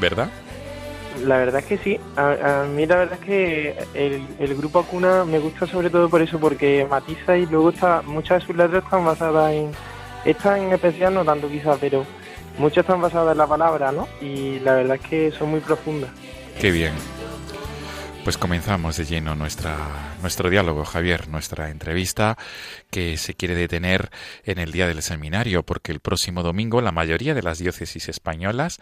[0.00, 0.30] ¿Verdad?
[1.24, 2.00] La verdad es que sí.
[2.16, 6.22] A, mí la verdad es que el, el, grupo Acuna me gusta sobre todo por
[6.22, 9.70] eso, porque matiza y luego está, muchas de sus letras están basadas en...
[10.24, 12.04] Esta en especial no tanto quizás, pero
[12.58, 14.06] muchas están basadas en la palabra, ¿no?
[14.20, 16.10] Y la verdad es que son muy profundas.
[16.60, 16.92] Qué bien.
[18.22, 22.36] Pues comenzamos de lleno nuestra, nuestro diálogo, Javier, nuestra entrevista
[22.90, 24.10] que se quiere detener
[24.44, 28.78] en el día del seminario, porque el próximo domingo la mayoría de las diócesis españolas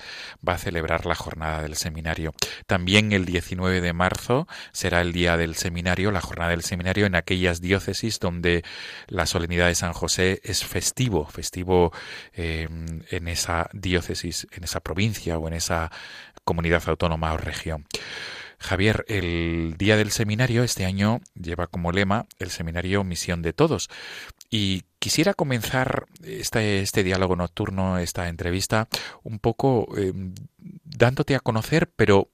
[0.47, 2.35] va a celebrar la jornada del seminario.
[2.67, 7.15] También el 19 de marzo será el día del seminario, la jornada del seminario en
[7.15, 8.65] aquellas diócesis donde
[9.07, 11.93] la solemnidad de San José es festivo, festivo
[12.35, 12.69] eh,
[13.11, 15.93] en esa diócesis, en esa provincia o en esa
[16.45, 17.87] comunidad autónoma o región.
[18.59, 23.89] Javier, el día del seminario este año lleva como lema el seminario Misión de Todos.
[24.51, 28.89] Y quisiera comenzar este, este diálogo nocturno, esta entrevista,
[29.23, 30.13] un poco eh,
[30.85, 32.29] dándote a conocer, pero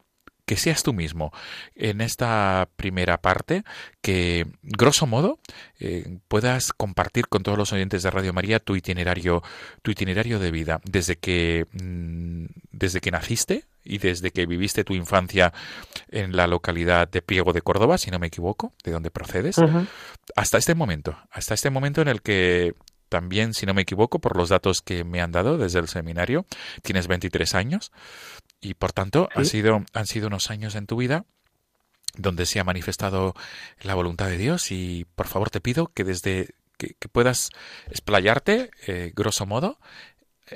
[0.47, 1.33] que seas tú mismo
[1.75, 3.65] en esta primera parte,
[4.03, 5.39] que grosso modo
[5.81, 9.43] eh, puedas compartir con todos los oyentes de Radio María tu itinerario,
[9.83, 14.95] tu itinerario de vida, desde que mm, desde que naciste y desde que viviste tu
[14.95, 15.53] infancia
[16.09, 19.57] en la localidad de Priego de Córdoba, si no me equivoco, de donde procedes,
[20.35, 22.75] hasta este momento, hasta este momento en el que
[23.09, 26.47] también, si no me equivoco, por los datos que me han dado desde el seminario,
[26.83, 27.93] tienes 23 años
[28.61, 31.25] y por tanto han, sido, han sido unos años en tu vida
[32.17, 33.35] donde se ha manifestado
[33.83, 37.51] la voluntad de Dios y por favor te pido que desde que, puedas
[37.89, 39.79] explayarte, eh, grosso modo,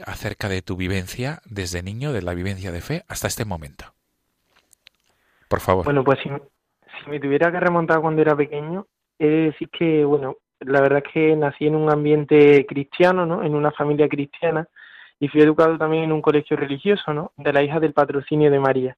[0.04, 3.84] acerca de tu vivencia desde niño, de la vivencia de fe hasta este momento.
[5.48, 5.84] Por favor.
[5.84, 8.86] Bueno, pues si, si me tuviera que remontar cuando era pequeño,
[9.18, 13.42] he de decir que, bueno, la verdad es que nací en un ambiente cristiano, ¿no?
[13.42, 14.68] En una familia cristiana
[15.20, 17.32] y fui educado también en un colegio religioso, ¿no?
[17.36, 18.96] De la hija del patrocinio de María.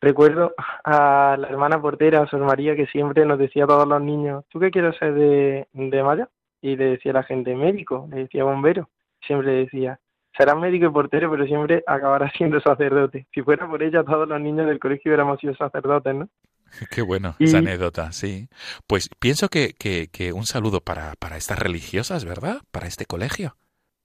[0.00, 0.54] Recuerdo
[0.84, 4.60] a la hermana portera, Sor María, que siempre nos decía a todos los niños, ¿tú
[4.60, 6.26] qué quieres ser de, de?
[6.60, 8.88] Y le decía a la gente, médico, le decía bombero.
[9.26, 9.98] Siempre decía,
[10.38, 13.26] serás médico y portero, pero siempre acabarás siendo sacerdote.
[13.34, 16.28] Si fuera por ella, todos los niños del colegio hubiéramos sido sacerdotes, ¿no?
[16.90, 18.48] Qué bueno, esa anécdota, sí.
[18.86, 22.58] Pues pienso que, que, que un saludo para, para estas religiosas, ¿verdad?
[22.70, 23.56] Para este colegio.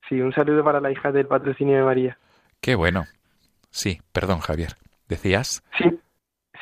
[0.10, 2.18] Sí, un saludo para la hija del patrocinio de María.
[2.62, 3.06] Qué bueno.
[3.70, 4.74] Sí, perdón, Javier.
[5.08, 5.64] ¿Decías?
[5.78, 6.00] Sí.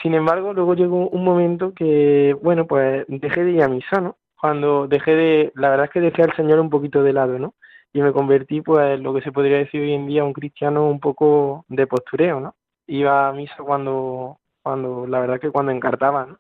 [0.01, 4.17] Sin embargo, luego llegó un momento que, bueno, pues dejé de ir a misa, ¿no?
[4.39, 7.53] Cuando dejé de, la verdad es que dejé al Señor un poquito de lado, ¿no?
[7.93, 10.99] Y me convertí, pues, lo que se podría decir hoy en día, un cristiano un
[10.99, 12.56] poco de postureo, ¿no?
[12.88, 16.39] Iba a misa cuando, cuando la verdad que cuando encartaba, ¿no?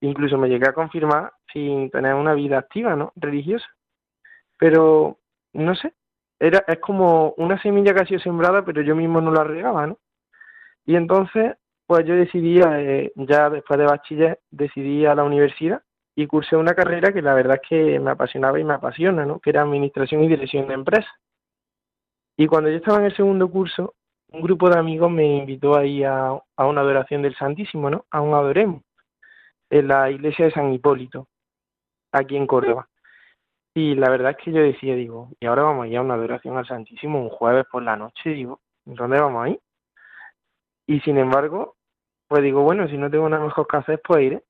[0.00, 3.12] Incluso me llegué a confirmar sin tener una vida activa, ¿no?
[3.16, 3.66] Religiosa.
[4.58, 5.18] Pero,
[5.54, 5.94] no sé,
[6.38, 9.86] era, es como una semilla que ha sido sembrada, pero yo mismo no la regaba,
[9.86, 9.98] ¿no?
[10.86, 15.82] Y entonces, pues yo decidí, eh, ya después de bachiller, decidí a la universidad
[16.16, 19.40] y cursé una carrera que la verdad es que me apasionaba y me apasiona, ¿no?
[19.40, 21.12] Que era Administración y Dirección de Empresas.
[22.36, 23.94] Y cuando yo estaba en el segundo curso,
[24.28, 28.06] un grupo de amigos me invitó ahí a, a una adoración del Santísimo, ¿no?
[28.10, 28.82] A un adoremos
[29.70, 31.28] en la iglesia de San Hipólito,
[32.12, 32.88] aquí en Córdoba.
[33.74, 36.14] Y la verdad es que yo decía, digo, y ahora vamos a ir a una
[36.14, 39.60] adoración al Santísimo un jueves por la noche, digo, ¿dónde vamos a ir?
[40.86, 41.76] Y sin embargo,
[42.28, 44.42] pues digo, bueno, si no tengo nada mejor que hacer, pues iré.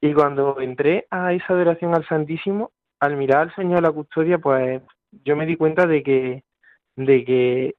[0.00, 4.82] Y cuando entré a esa adoración al Santísimo, al mirar al Señor la custodia, pues
[5.24, 6.44] yo me di cuenta de que,
[6.96, 7.74] de que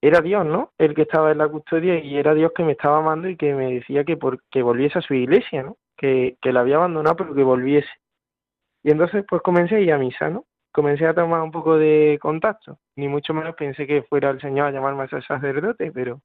[0.00, 0.72] era Dios, ¿no?
[0.78, 3.54] El que estaba en la custodia y era Dios que me estaba amando y que
[3.54, 5.76] me decía que, por, que volviese a su iglesia, ¿no?
[5.96, 7.90] Que, que la había abandonado, pero que volviese.
[8.82, 10.46] Y entonces, pues comencé a ir a misa, ¿no?
[10.72, 12.78] Comencé a tomar un poco de contacto.
[12.96, 16.22] Ni mucho menos pensé que fuera el Señor a llamarme a ser sacerdote, pero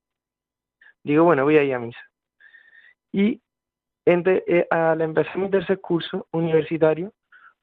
[1.04, 2.00] digo, bueno, voy a ir a misa.
[3.12, 3.42] Y
[4.06, 7.12] entre, eh, al empezar mi tercer curso universitario,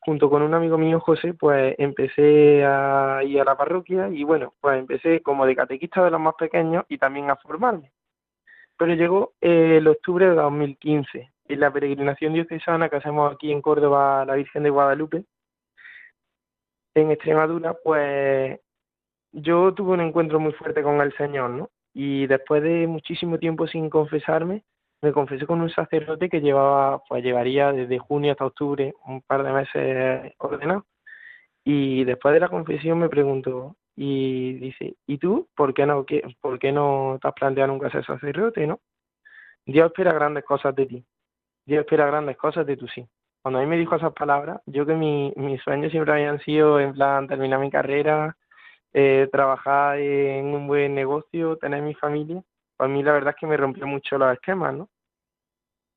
[0.00, 4.54] junto con un amigo mío, José, pues empecé a ir a la parroquia y bueno,
[4.60, 7.92] pues empecé como de catequista de los más pequeños y también a formarme.
[8.78, 13.60] Pero llegó eh, el octubre de 2015, en la peregrinación diocesana que hacemos aquí en
[13.60, 15.24] Córdoba, la Virgen de Guadalupe,
[16.94, 18.58] en Extremadura, pues
[19.32, 21.70] yo tuve un encuentro muy fuerte con el Señor, ¿no?
[21.92, 24.64] Y después de muchísimo tiempo sin confesarme,
[25.02, 29.42] me confesé con un sacerdote que llevaba, pues llevaría desde junio hasta octubre un par
[29.42, 30.86] de meses ordenado.
[31.64, 36.22] Y después de la confesión me preguntó, y dice, ¿y tú por qué no, qué,
[36.40, 38.80] por qué no te has planteado nunca ser sacerdote, no?
[39.66, 41.04] Dios espera grandes cosas de ti.
[41.66, 43.06] Dios espera grandes cosas de tu sí.
[43.42, 46.80] Cuando a mí me dijo esas palabras, yo que mi, mis sueños siempre habían sido
[46.80, 48.36] en plan terminar mi carrera,
[48.94, 52.42] eh, trabajar en un buen negocio, tener mi familia,
[52.80, 54.88] para mí la verdad es que me rompió mucho los esquemas, ¿no?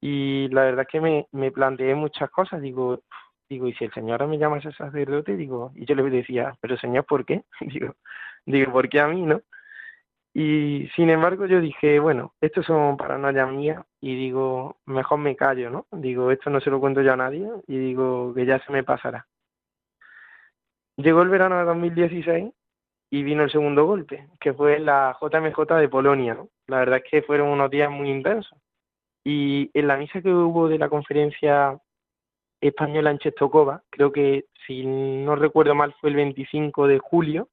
[0.01, 2.99] Y la verdad es que me, me planteé muchas cosas, digo,
[3.49, 6.57] digo, y si el Señor me llama a ser sacerdote, digo, y yo le decía,
[6.59, 7.45] pero Señor, ¿por qué?
[7.61, 7.95] digo,
[8.45, 9.41] digo, ¿por qué a mí, no?
[10.33, 15.69] Y sin embargo yo dije, bueno, esto son paranoias mías y digo, mejor me callo,
[15.69, 15.87] ¿no?
[15.89, 18.83] Digo, esto no se lo cuento yo a nadie y digo que ya se me
[18.83, 19.25] pasará.
[20.97, 22.53] Llegó el verano de 2016
[23.09, 26.33] y vino el segundo golpe, que fue la JMJ de Polonia.
[26.33, 26.49] ¿no?
[26.67, 28.57] La verdad es que fueron unos días muy intensos.
[29.23, 31.79] Y en la misa que hubo de la conferencia
[32.61, 37.49] española en Chestokova, creo que si no recuerdo mal fue el 25 de julio,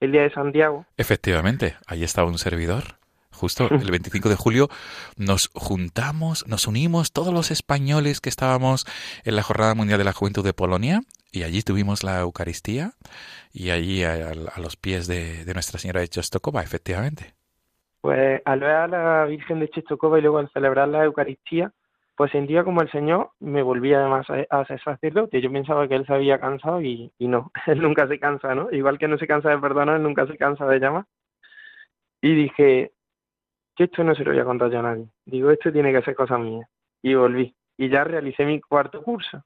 [0.00, 0.86] el día de Santiago.
[0.96, 2.98] Efectivamente, ahí estaba un servidor.
[3.30, 4.68] Justo el 25 de julio
[5.16, 8.86] nos juntamos, nos unimos todos los españoles que estábamos
[9.24, 11.00] en la Jornada Mundial de la Juventud de Polonia
[11.32, 12.92] y allí tuvimos la Eucaristía
[13.52, 17.34] y allí a, los pies de, Nuestra Señora de Chostokova, efectivamente.
[18.04, 21.72] Pues al ver a la Virgen de Czestochowa y luego al celebrar la Eucaristía,
[22.14, 25.40] pues sentía como el Señor me volvía además a, a ser sacerdote.
[25.40, 28.70] Yo pensaba que él se había cansado y, no, él nunca se cansa, ¿no?
[28.70, 31.06] Igual que no se cansa de perdonar, él nunca se cansa de llamar.
[32.20, 32.92] Y dije,
[33.74, 35.08] que esto no se lo voy a contar ya a nadie.
[35.24, 36.68] Digo, esto tiene que ser cosa mía.
[37.00, 37.56] Y volví.
[37.78, 39.42] Y ya realicé mi cuarto curso.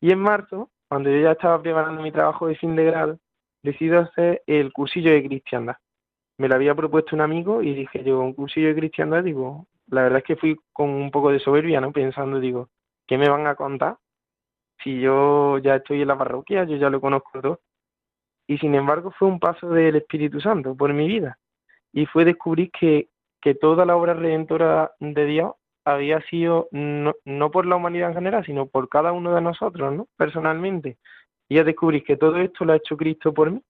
[0.00, 3.20] Y en marzo, cuando yo ya estaba preparando mi trabajo de fin de grado,
[3.62, 5.76] decido hacer el cursillo de cristiandad.
[6.42, 10.02] Me lo había propuesto un amigo y dije yo, un cursillo de cristiandad, digo, la
[10.02, 11.92] verdad es que fui con un poco de soberbia, ¿no?
[11.92, 12.68] Pensando, digo,
[13.06, 13.98] ¿qué me van a contar?
[14.82, 17.60] Si yo ya estoy en la parroquia, yo ya lo conozco todo.
[18.48, 21.38] Y sin embargo fue un paso del Espíritu Santo por mi vida.
[21.92, 23.08] Y fue descubrir que,
[23.40, 25.52] que toda la obra redentora de Dios
[25.84, 29.94] había sido no, no por la humanidad en general, sino por cada uno de nosotros,
[29.94, 30.08] ¿no?
[30.16, 30.98] Personalmente.
[31.48, 33.62] Y ya descubrí que todo esto lo ha hecho Cristo por mí.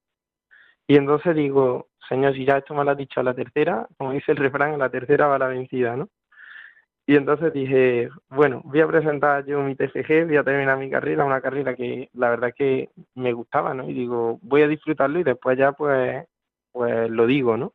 [0.93, 4.13] Y entonces digo, Señor, si ya esto me lo has dicho a la tercera, como
[4.13, 6.11] dice el refrán, a la tercera va la vencida, ¿no?
[7.07, 11.25] Y entonces dije, bueno, voy a presentar yo mi TFG, voy a terminar mi carrera,
[11.25, 13.89] una carrera que la verdad que me gustaba, ¿no?
[13.89, 16.27] Y digo, voy a disfrutarlo y después ya pues,
[16.73, 17.73] pues lo digo, ¿no?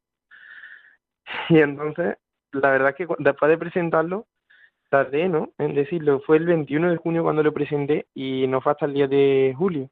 [1.50, 2.18] Y entonces,
[2.52, 4.28] la verdad que después de presentarlo,
[4.90, 5.54] tardé, ¿no?
[5.58, 8.94] En decirlo, fue el 21 de junio cuando lo presenté y no fue hasta el
[8.94, 9.90] día de julio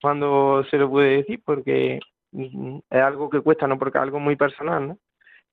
[0.00, 1.98] cuando se lo pude decir porque
[2.32, 3.78] es algo que cuesta, ¿no?
[3.78, 4.98] Porque es algo muy personal, ¿no?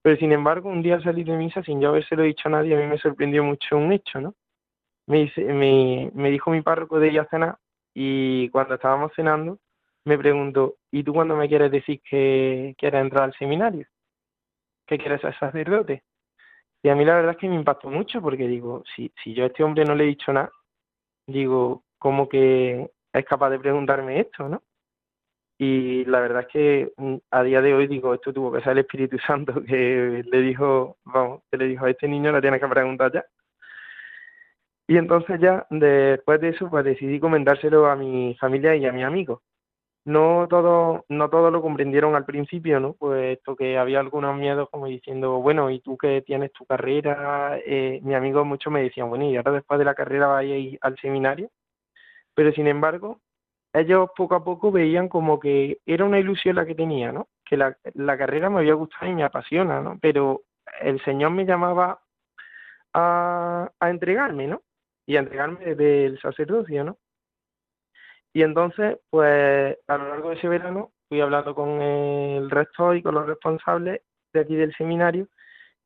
[0.02, 2.80] Pero sin embargo, un día salí de misa sin yo habérselo dicho a nadie, a
[2.80, 4.36] mí me sorprendió mucho un hecho, ¿no?
[5.08, 7.58] Me, dice, me, me dijo mi párroco de ir cenar
[7.94, 9.60] y cuando estábamos cenando
[10.06, 13.88] me preguntó, ¿y tú cuándo me quieres decir que quieres entrar al seminario?
[14.86, 16.04] ¿Que quieres ser sacerdote?
[16.84, 19.46] Y a mí la verdad es que me impactó mucho porque digo, si, si yo
[19.46, 20.52] a este hombre no le he dicho nada,
[21.26, 24.62] digo, ¿cómo que es capaz de preguntarme esto, no?
[25.58, 28.74] Y la verdad es que mm, a día de hoy digo, esto tuvo que ser
[28.74, 32.62] el Espíritu Santo que le dijo, vamos, que le dijo a este niño, la tienes
[32.62, 33.26] que preguntar ya.
[34.88, 39.04] Y entonces ya, después de eso, pues decidí comentárselo a mi familia y a mis
[39.04, 39.42] amigos.
[40.06, 42.94] No todos, no todos lo comprendieron al principio, ¿no?
[42.94, 47.58] Puesto que había algunos miedos como diciendo, bueno, ¿y tú que tienes tu carrera?
[47.66, 50.96] Eh, mis amigos muchos me decían, bueno, ¿y ahora después de la carrera ir al
[51.00, 51.50] seminario?
[52.36, 53.20] Pero sin embargo,
[53.80, 57.28] ellos poco a poco veían como que era una ilusión la que tenía, ¿no?
[57.46, 60.00] Que la, la carrera me había gustado y me apasiona, ¿no?
[60.02, 60.44] Pero
[60.82, 62.02] el Señor me llamaba
[62.94, 64.62] a, a entregarme, ¿no?
[65.06, 66.98] Y a entregarme desde el sacerdocio, ¿no?
[68.34, 73.04] Y entonces, pues a lo largo de ese verano fui hablando con el rector y
[73.04, 74.02] con los responsables
[74.34, 75.28] de aquí del seminario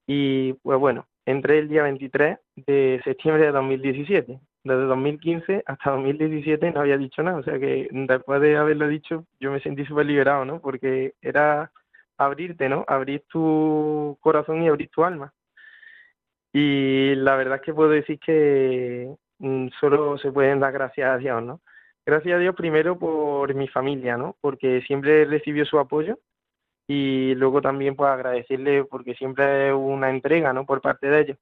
[0.08, 4.40] y pues bueno, entré el día 23 de septiembre de 2017.
[4.64, 9.26] Desde 2015 hasta 2017 no había dicho nada, o sea que después de haberlo dicho
[9.40, 10.60] yo me sentí súper liberado, ¿no?
[10.62, 11.72] Porque era
[12.18, 12.84] abrirte, ¿no?
[12.88, 15.34] Abrir tu corazón y abrir tu alma.
[16.54, 21.18] Y la verdad es que puedo decir que mm, solo se pueden dar gracias a
[21.18, 21.62] Dios, ¿no?
[22.06, 24.36] Gracias a Dios primero por mi familia, ¿no?
[24.42, 26.18] Porque siempre recibió su apoyo
[26.88, 30.66] y luego también pues agradecerle porque siempre es una entrega, ¿no?
[30.66, 31.38] Por parte de ellos.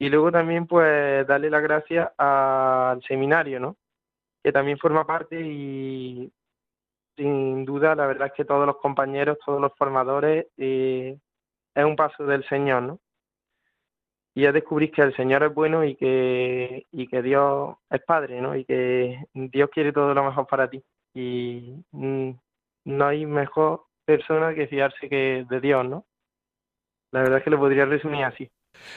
[0.00, 3.76] Y luego también pues darle las gracias al seminario, ¿no?
[4.42, 6.32] Que también forma parte y
[7.16, 11.16] sin duda la verdad es que todos los compañeros, todos los formadores eh,
[11.74, 13.00] es un paso del Señor, ¿no?
[14.34, 18.40] y ya descubrís que el Señor es bueno y que, y que Dios es Padre,
[18.40, 18.56] ¿no?
[18.56, 20.82] Y que Dios quiere todo lo mejor para ti.
[21.14, 22.30] Y mm,
[22.84, 26.06] no hay mejor persona que fiarse que de Dios, ¿no?
[27.12, 28.48] La verdad es que lo podría resumir así.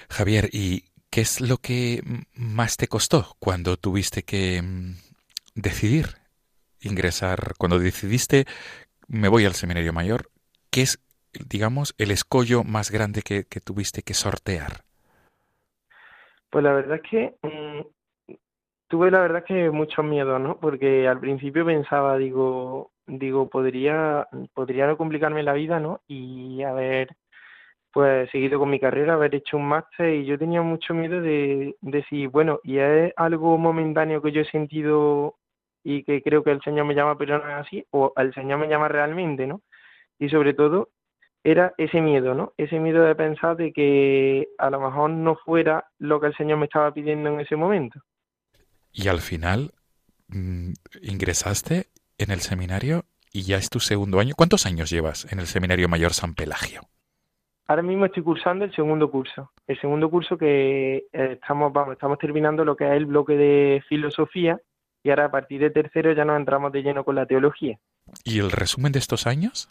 [0.10, 0.84] Javier, ¿y
[1.14, 2.02] qué es lo que
[2.34, 4.96] más te costó cuando tuviste que mm,
[5.54, 6.06] decidir
[6.82, 8.46] ingresar, cuando decidiste
[9.08, 10.30] me voy al seminario mayor?
[10.72, 11.00] ¿Qué es,
[11.48, 14.86] digamos, el escollo más grande que, tuviste que sortear?
[16.50, 18.34] Pues la verdad es que mm,
[18.88, 20.58] tuve la verdad que mucho miedo, ¿no?
[20.60, 26.02] Porque al principio pensaba, digo, digo, podría, podría no complicarme la vida, ¿no?
[26.08, 27.16] Y haber,
[27.94, 31.76] pues, seguido con mi carrera, haber hecho un máster y yo tenía mucho miedo de,
[31.80, 35.36] de decir, bueno, y es algo momentáneo que yo he sentido
[35.84, 38.58] y que creo que el Señor me llama, pero no es así, o el Señor
[38.58, 39.62] me llama realmente, ¿no?
[40.18, 40.90] Y sobre todo,
[41.44, 42.54] era ese miedo, ¿no?
[42.58, 46.58] Ese miedo de pensar de que a lo mejor no fuera lo que el Señor
[46.58, 48.00] me estaba pidiendo en ese momento.
[48.92, 49.72] Y al final
[50.30, 50.72] mm,
[51.02, 51.88] ingresaste
[52.18, 54.36] en el seminario y ya es tu segundo año.
[54.36, 56.88] ¿Cuántos años llevas en el Seminario Mayor San Pelagio?
[57.68, 59.52] Ahora mismo estoy cursando el segundo curso.
[59.68, 63.84] El segundo curso que eh, estamos, vamos, estamos terminando lo que es el bloque de
[63.88, 64.60] filosofía
[65.02, 67.78] y ahora a partir de tercero ya nos entramos de lleno con la teología.
[68.24, 69.70] ¿Y el resumen de estos años?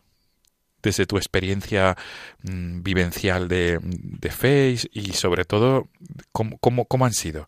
[0.83, 1.95] desde tu experiencia
[2.43, 5.89] mm, vivencial de, de fe y, y sobre todo,
[6.33, 7.47] ¿cómo, cómo, cómo han sido?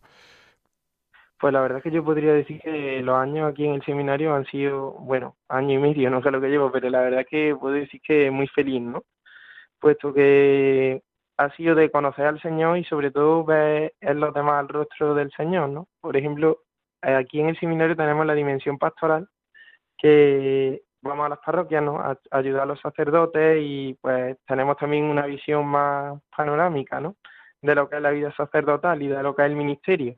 [1.39, 4.33] Pues la verdad es que yo podría decir que los años aquí en el seminario
[4.33, 7.27] han sido, bueno, año y medio, no sé lo que llevo, pero la verdad es
[7.27, 9.03] que puedo decir que muy feliz, ¿no?
[9.85, 11.03] Puesto que
[11.37, 15.13] ha sido de conocer al Señor y sobre todo ver en los demás el rostro
[15.13, 15.87] del Señor, ¿no?
[16.01, 16.61] Por ejemplo,
[17.03, 19.27] aquí en el seminario tenemos la dimensión pastoral,
[19.95, 21.99] que vamos a las parroquias, ¿no?
[21.99, 27.17] A ayudar a los sacerdotes y pues tenemos también una visión más panorámica, ¿no?
[27.61, 30.15] De lo que es la vida sacerdotal y de lo que es el ministerio.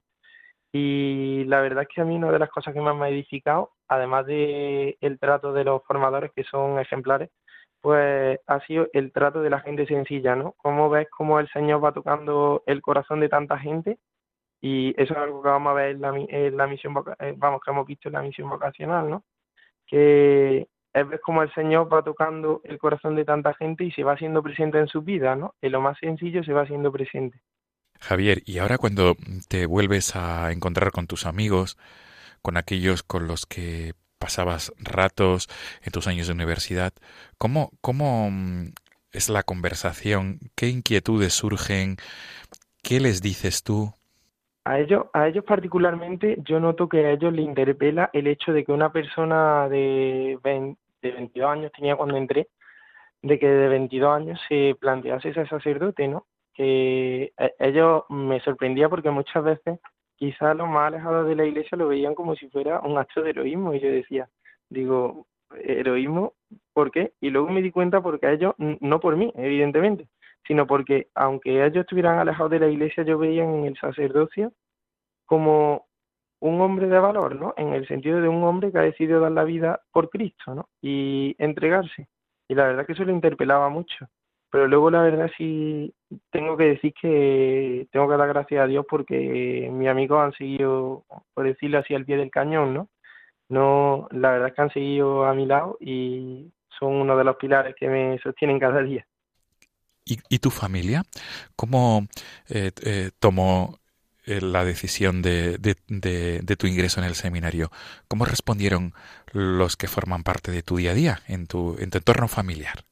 [0.71, 3.09] Y la verdad es que a mí una de las cosas que más me ha
[3.09, 7.31] edificado, además de el trato de los formadores que son ejemplares,
[7.87, 10.55] pues ha sido el trato de la gente sencilla, ¿no?
[10.57, 13.97] Cómo ves cómo el Señor va tocando el corazón de tanta gente
[14.59, 16.01] y eso es algo que vamos a ver en
[16.57, 19.23] la, misión, eh, vamos, que hemos visto en la misión vocacional, ¿no?
[19.85, 24.15] Que es cómo el Señor va tocando el corazón de tanta gente y se va
[24.15, 25.55] haciendo presente en su vida, ¿no?
[25.61, 27.39] En lo más sencillo se va haciendo presente.
[28.01, 29.15] Javier, y ahora cuando
[29.47, 31.77] te vuelves a encontrar con tus amigos,
[32.41, 33.93] con aquellos con los que
[34.27, 35.47] pasabas ratos
[35.85, 36.91] en tus años de universidad,
[37.37, 38.73] ¿cómo, cómo mm,
[39.13, 40.39] es la conversación?
[40.53, 41.95] ¿Qué inquietudes surgen?
[42.83, 43.93] ¿Qué les dices tú?
[44.65, 48.65] A ellos, a ellos particularmente, yo noto que a ellos les interpela el hecho de
[48.65, 52.49] que una persona de, 20 de 22 años tenía cuando entré,
[53.21, 56.25] de que de 22 años se plantease ser sacerdote, ¿no?
[56.53, 59.79] Que eh, ellos me sorprendía porque muchas veces
[60.17, 63.29] quizás los más alejados de la iglesia lo veían como si fuera un acto de
[63.29, 64.27] heroísmo y yo decía,
[64.69, 65.27] digo,
[65.63, 66.33] heroísmo,
[66.73, 67.13] ¿por qué?
[67.21, 70.07] Y luego me di cuenta porque a ellos, no por mí, evidentemente,
[70.45, 74.53] sino porque aunque ellos estuvieran alejados de la iglesia, yo veía en el sacerdocio
[75.25, 75.87] como
[76.39, 77.53] un hombre de valor, ¿no?
[77.57, 80.69] En el sentido de un hombre que ha decidido dar la vida por Cristo, ¿no?
[80.81, 82.07] Y entregarse.
[82.47, 84.07] Y la verdad que eso le interpelaba mucho.
[84.49, 85.93] Pero luego la verdad sí
[86.31, 91.03] tengo que decir que tengo que dar gracias a Dios porque mis amigos han seguido,
[91.33, 92.89] por decirlo así, al pie del cañón, ¿no?
[93.49, 97.37] No, la verdad es que han seguido a mi lado y son uno de los
[97.37, 99.05] pilares que me sostienen cada día.
[100.05, 101.03] ¿Y, y tu familia?
[101.55, 102.07] ¿Cómo
[102.49, 103.79] eh, eh, tomó
[104.25, 107.71] eh, la decisión de, de, de, de tu ingreso en el seminario?
[108.07, 108.93] ¿Cómo respondieron
[109.33, 112.83] los que forman parte de tu día a día, en tu, en tu entorno familiar?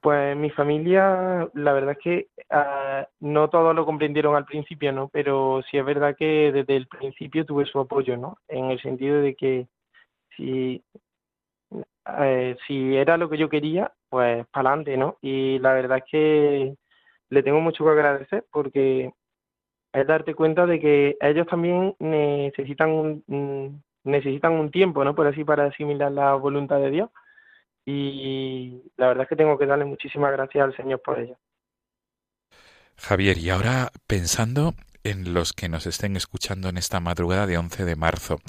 [0.00, 5.08] Pues mi familia, la verdad es que ah, no todos lo comprendieron al principio, ¿no?
[5.08, 8.38] Pero sí es verdad que desde el principio tuve su apoyo, ¿no?
[8.48, 9.66] En el sentido de que
[10.36, 10.84] si,
[12.18, 15.16] eh, si era lo que yo quería, pues para adelante, ¿no?
[15.20, 16.74] Y la verdad es que
[17.30, 19.12] le tengo mucho que agradecer porque
[19.92, 25.14] es darte cuenta de que ellos también necesitan un, un- necesitan un tiempo, ¿no?
[25.14, 27.10] Por así, para asimilar la voluntad de Dios.
[27.90, 31.38] Y la verdad es que tengo que darle muchísimas gracias al Señor por ello.
[32.98, 34.74] Javier, y ahora pensando
[35.04, 38.40] en los que nos estén escuchando en esta madrugada de 11 de marzo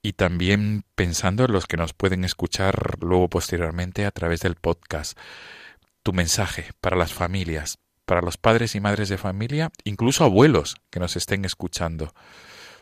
[0.00, 5.18] y también pensando en los que nos pueden escuchar luego posteriormente a través del podcast,
[6.02, 10.98] tu mensaje para las familias, para los padres y madres de familia, incluso abuelos que
[10.98, 12.12] nos estén escuchando.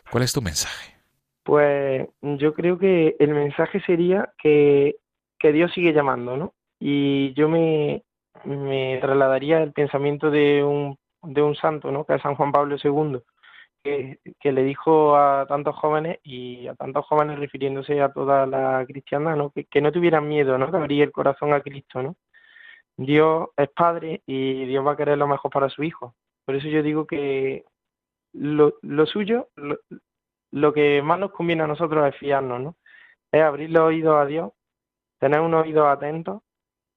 [0.09, 0.95] ¿Cuál es tu mensaje?
[1.43, 4.95] Pues yo creo que el mensaje sería que,
[5.41, 6.53] que Dios sigue llamando, ¿no?
[6.79, 8.03] Y yo me,
[8.45, 12.05] me trasladaría el pensamiento de un, de un santo, ¿no?
[12.05, 13.19] Que es San Juan Pablo II,
[13.83, 18.85] que, que le dijo a tantos jóvenes y a tantos jóvenes refiriéndose a toda la
[18.85, 19.51] cristiandad, ¿no?
[19.51, 20.69] Que, no tuvieran miedo, ¿no?
[20.69, 22.15] Que abrir el corazón a Cristo, ¿no?
[22.97, 26.15] Dios es Padre y Dios va a querer lo mejor para su Hijo.
[26.45, 27.65] Por eso yo digo que
[28.33, 29.77] lo, lo suyo, lo,
[30.51, 32.75] lo que más nos conviene a nosotros es fiarnos, ¿no?
[33.31, 34.51] Es abrir los oídos a Dios,
[35.21, 36.41] tener unos oídos atentos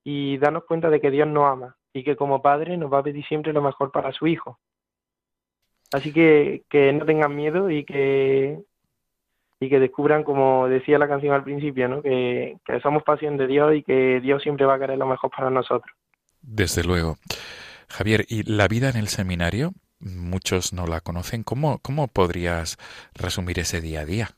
[0.02, 3.02] y darnos cuenta de que Dios nos ama y que como Padre nos va a
[3.02, 4.58] pedir siempre lo mejor para su Hijo.
[5.92, 8.58] Así que que no tengan miedo y que
[9.60, 12.02] y que descubran, como decía la canción al principio, ¿no?
[12.02, 15.30] Que, que somos pasión de Dios y que Dios siempre va a querer lo mejor
[15.30, 15.94] para nosotros.
[16.40, 17.16] Desde luego.
[17.88, 19.72] Javier, ¿y la vida en el seminario?
[20.00, 21.44] Muchos no la conocen.
[21.44, 22.78] ¿Cómo, cómo podrías
[23.14, 24.30] resumir ese día a día?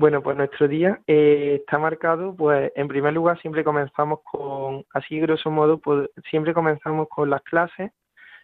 [0.00, 5.20] Bueno, pues nuestro día eh, está marcado, pues en primer lugar siempre comenzamos con, así
[5.20, 7.92] grosso modo, pues siempre comenzamos con las clases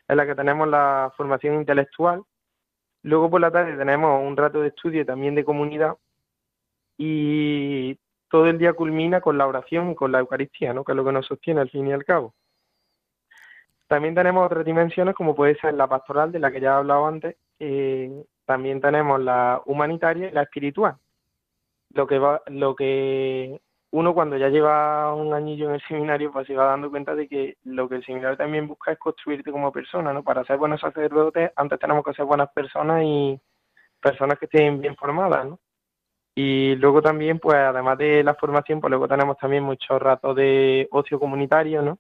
[0.06, 2.24] en las que tenemos la formación intelectual.
[3.02, 5.96] Luego por la tarde tenemos un rato de estudio también de comunidad
[6.98, 7.98] y
[8.28, 10.84] todo el día culmina con la oración y con la Eucaristía, ¿no?
[10.84, 12.34] Que es lo que nos sostiene al fin y al cabo.
[13.88, 17.06] También tenemos otras dimensiones como puede ser la pastoral de la que ya he hablado
[17.06, 17.36] antes.
[17.60, 20.98] eh, también tenemos la humanitaria y la espiritual
[21.96, 23.60] lo que va, lo que
[23.92, 27.28] uno cuando ya lleva un añillo en el seminario, pues se va dando cuenta de
[27.28, 30.22] que lo que el seminario también busca es construirte como persona, ¿no?
[30.22, 33.40] Para ser buenos sacerdotes, antes tenemos que ser buenas personas y
[34.00, 35.58] personas que estén bien formadas, ¿no?
[36.34, 40.86] Y luego también, pues además de la formación, pues luego tenemos también muchos ratos de
[40.90, 41.98] ocio comunitario, ¿no?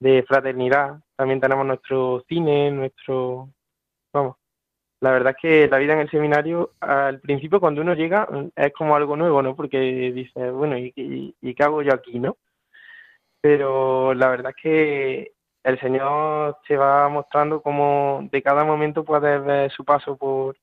[0.00, 1.00] De fraternidad.
[1.16, 3.48] También tenemos nuestro cine, nuestro...
[4.12, 4.36] Vamos,
[5.00, 8.72] la verdad es que la vida en el seminario, al principio cuando uno llega, es
[8.72, 9.54] como algo nuevo, ¿no?
[9.54, 12.36] Porque dice, bueno, ¿y, y, y qué hago yo aquí, no?
[13.40, 15.32] Pero la verdad es que
[15.62, 20.56] el Señor se va mostrando como de cada momento puede ver su paso por,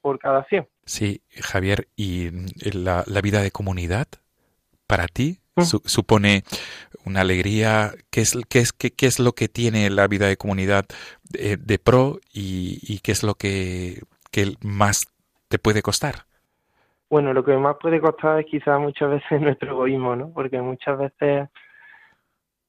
[0.00, 0.68] por cada acción.
[0.84, 2.30] Sí, Javier, ¿y
[2.72, 4.06] la, la vida de comunidad
[4.86, 5.41] para ti Mm.
[5.58, 6.44] Su- supone
[7.04, 7.92] una alegría?
[8.10, 10.86] ¿Qué es, qué, es, qué, qué es lo que tiene la vida de comunidad
[11.24, 15.06] de, de pro y, y qué es lo que, que más
[15.48, 16.26] te puede costar?
[17.10, 20.32] Bueno, lo que más puede costar es quizás muchas veces nuestro egoísmo, ¿no?
[20.32, 21.48] Porque muchas veces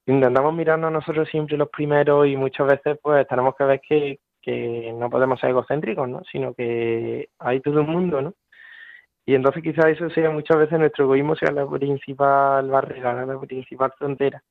[0.06, 4.20] intentamos mirarnos a nosotros siempre los primeros y muchas veces pues tenemos que ver que,
[4.42, 6.22] que no podemos ser egocéntricos, ¿no?
[6.32, 8.34] Sino que hay todo un mundo, ¿no?
[9.26, 13.94] Y entonces quizás eso sea muchas veces nuestro egoísmo sea la principal barrera, la principal
[13.98, 14.44] frontera.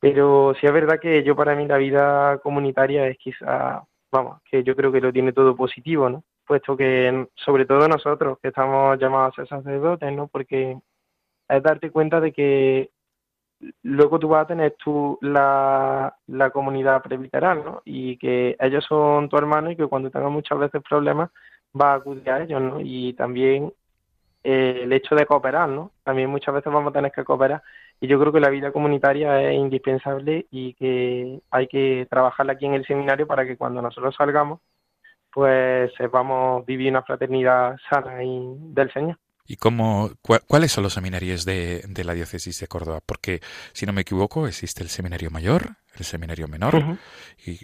[0.00, 4.62] Pero sí es verdad que yo para mí la vida comunitaria es quizá, vamos, que
[4.64, 6.24] yo creo que lo tiene todo positivo, ¿no?
[6.46, 10.28] Puesto que sobre todo nosotros que estamos llamados a ser sacerdotes, ¿no?
[10.28, 10.76] Porque
[11.48, 12.90] es darte cuenta de que
[13.82, 17.82] luego tú vas a tener tú la, la comunidad presbiteral, ¿no?
[17.84, 21.30] Y que ellos son tu hermano y que cuando tengas muchas veces problemas
[21.72, 22.80] vas a acudir a ellos, ¿no?
[22.80, 23.72] Y también
[24.44, 25.92] eh, el hecho de cooperar, ¿no?
[26.04, 27.62] También muchas veces vamos a tener que cooperar
[28.00, 32.66] y yo creo que la vida comunitaria es indispensable y que hay que trabajarla aquí
[32.66, 34.60] en el seminario para que cuando nosotros salgamos
[35.32, 38.40] pues sepamos vivir una fraternidad sana y
[38.72, 39.18] del Señor.
[39.46, 43.00] ¿Y cómo, cua- cuáles son los seminarios de, de la diócesis de Córdoba?
[43.04, 43.40] Porque,
[43.72, 46.98] si no me equivoco, existe el seminario mayor, el seminario menor.
[47.44, 47.58] Y,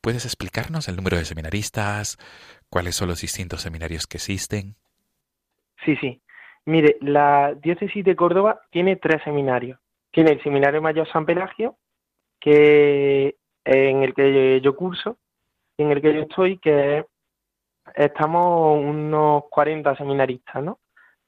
[0.00, 2.18] ¿Puedes explicarnos el número de seminaristas?
[2.68, 4.74] ¿Cuáles son los distintos seminarios que existen?
[5.84, 6.20] Sí, sí.
[6.64, 9.78] Mire, la diócesis de Córdoba tiene tres seminarios.
[10.10, 11.76] Tiene el Seminario Mayor San Pelagio,
[12.38, 15.16] que en el que yo curso,
[15.76, 17.04] y en el que yo estoy, que
[17.94, 20.78] estamos unos 40 seminaristas, ¿no?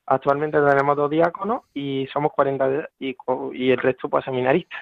[0.07, 3.17] Actualmente tenemos dos diáconos y somos 40 de- y,
[3.55, 4.81] y el resto pues seminaristas.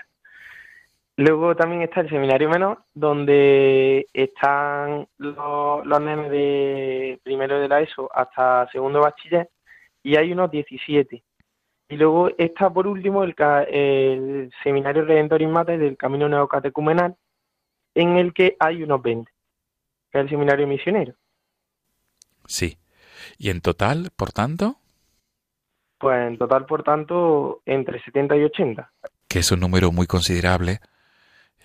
[1.17, 8.11] Luego también está el seminario menor, donde están los nenes de primero de la ESO
[8.13, 9.49] hasta segundo bachiller,
[10.03, 11.23] y hay unos 17.
[11.89, 13.35] Y luego está por último el,
[13.69, 17.17] el seminario Redentoris Mater del Camino Neocatecumenal,
[17.95, 19.31] en el que hay unos 20,
[20.11, 21.15] que es el seminario misionero.
[22.47, 22.79] Sí.
[23.39, 24.77] ¿Y en total, por tanto?
[25.99, 28.91] Pues en total, por tanto, entre 70 y 80.
[29.29, 30.81] Que es un número muy considerable.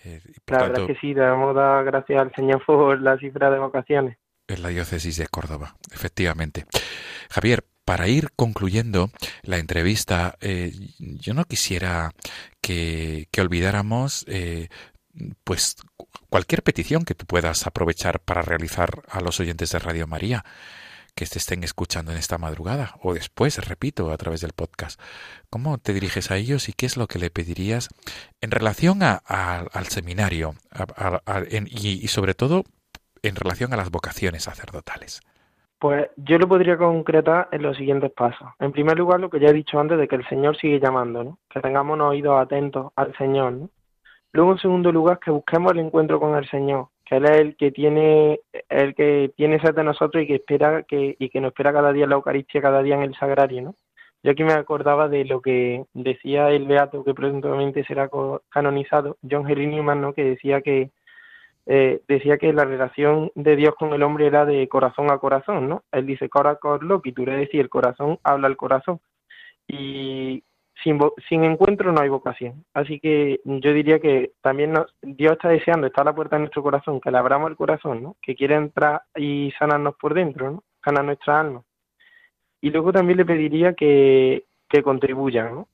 [0.03, 3.49] eh, La tanto, verdad es que sí, debemos dar gracias al Señor por la cifra
[3.49, 4.17] de vocaciones.
[4.47, 6.65] en la diócesis de Córdoba, efectivamente.
[7.29, 9.11] Javier, para ir concluyendo
[9.43, 12.11] la entrevista, eh, yo no quisiera
[12.59, 14.67] que, olvidáramos eh,
[15.45, 15.77] pues
[16.29, 20.43] cualquier petición que tú puedas aprovechar para realizar a los oyentes de Radio María
[21.15, 24.99] que te estén escuchando en esta madrugada o después, repito, a través del podcast.
[25.49, 27.87] ¿Cómo te diriges a ellos y qué es lo que le pedirías
[28.41, 30.55] en relación al seminario
[31.69, 32.65] y sobre todo
[33.23, 35.21] en relación a las vocaciones sacerdotales?
[35.79, 38.47] Pues yo lo podría concretar en los siguientes pasos.
[38.59, 41.23] En primer lugar, lo que ya he dicho antes de que el Señor sigue llamando,
[41.23, 41.37] ¿no?
[41.49, 43.69] Que tengamos unos oídos atentos al Señor, ¿no?
[44.33, 47.55] Luego, en segundo lugar, que busquemos el encuentro con el Señor, que Él es el
[47.55, 51.49] que tiene, el que tiene sed de nosotros y que espera que, y que nos
[51.49, 53.75] espera cada día en la Eucaristía, cada día en el Sagrario, ¿no?
[54.23, 58.09] Yo aquí me acordaba de lo que decía el Beato, que prontamente será
[58.49, 60.13] canonizado, John Henry ¿no?
[60.13, 60.91] Que decía que
[61.69, 65.67] eh, decía que la relación de Dios con el hombre era de corazón a corazón,
[65.67, 65.83] ¿no?
[65.91, 69.01] Él dice cora cor es decir, el corazón habla al corazón.
[69.67, 70.43] Y
[70.81, 70.97] sin,
[71.27, 72.63] sin encuentro no hay vocación.
[72.73, 76.63] Así que yo diría que también Dios está deseando, está a la puerta de nuestro
[76.63, 78.15] corazón, que le abramos el corazón, ¿no?
[78.21, 80.63] Que quiere entrar y sanarnos por dentro, ¿no?
[80.85, 81.63] Sanar nuestra alma.
[82.61, 85.67] Y luego también le pediría que, que contribuyan, ¿no?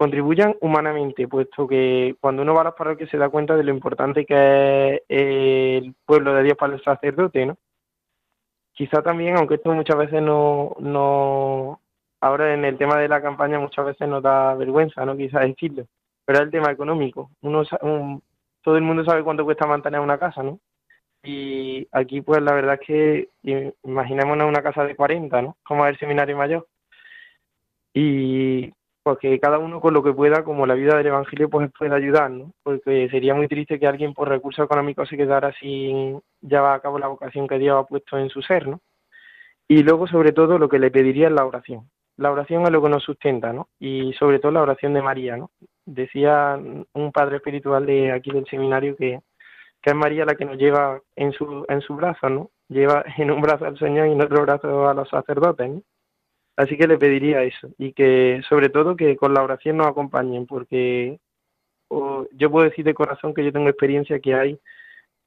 [0.00, 3.70] Contribuyan humanamente, puesto que cuando uno va a las parroquias se da cuenta de lo
[3.70, 7.58] importante que es el pueblo de Dios para el sacerdote, ¿no?
[8.72, 11.82] Quizá también, aunque esto muchas veces no, no,
[12.22, 15.18] ahora en el tema de la campaña muchas veces nos da vergüenza, ¿no?
[15.18, 15.84] Quizás decirlo,
[16.24, 17.30] pero es el tema económico.
[17.42, 18.22] Uno, un-
[18.62, 20.60] todo el mundo sabe cuánto cuesta mantener una casa, ¿no?
[21.22, 23.28] Y aquí, pues, la verdad es que
[23.84, 25.58] imaginémonos una casa de 40, ¿no?
[25.62, 26.66] Como el seminario mayor.
[27.94, 28.72] Y
[29.02, 31.96] pues que cada uno con lo que pueda, como la vida del Evangelio, pues pueda
[31.96, 32.52] ayudar, ¿no?
[32.62, 36.98] Porque sería muy triste que alguien por recursos económicos se quedara sin llevar a cabo
[36.98, 38.80] la vocación que Dios ha puesto en su ser, ¿no?
[39.68, 41.88] Y luego, sobre todo, lo que le pediría es la oración.
[42.16, 43.68] La oración es lo que nos sustenta, ¿no?
[43.78, 45.50] Y sobre todo la oración de María, ¿no?
[45.86, 46.58] Decía
[46.92, 49.20] un padre espiritual de aquí del seminario que,
[49.80, 52.50] que es María la que nos lleva en su, en su brazo, ¿no?
[52.68, 55.82] Lleva en un brazo al Señor y en otro brazo a los sacerdotes, ¿no?
[56.56, 60.46] Así que le pediría eso y que sobre todo que con la oración nos acompañen
[60.46, 61.18] porque
[62.32, 64.60] yo puedo decir de corazón que yo tengo experiencia que hay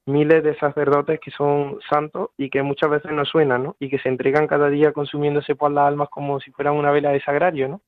[0.06, 3.76] miles de sacerdotes que son santos y que muchas veces no suenan, ¿no?
[3.78, 7.10] Y que se entregan cada día consumiéndose por las almas como si fueran una vela
[7.10, 7.82] de sagrario, ¿no?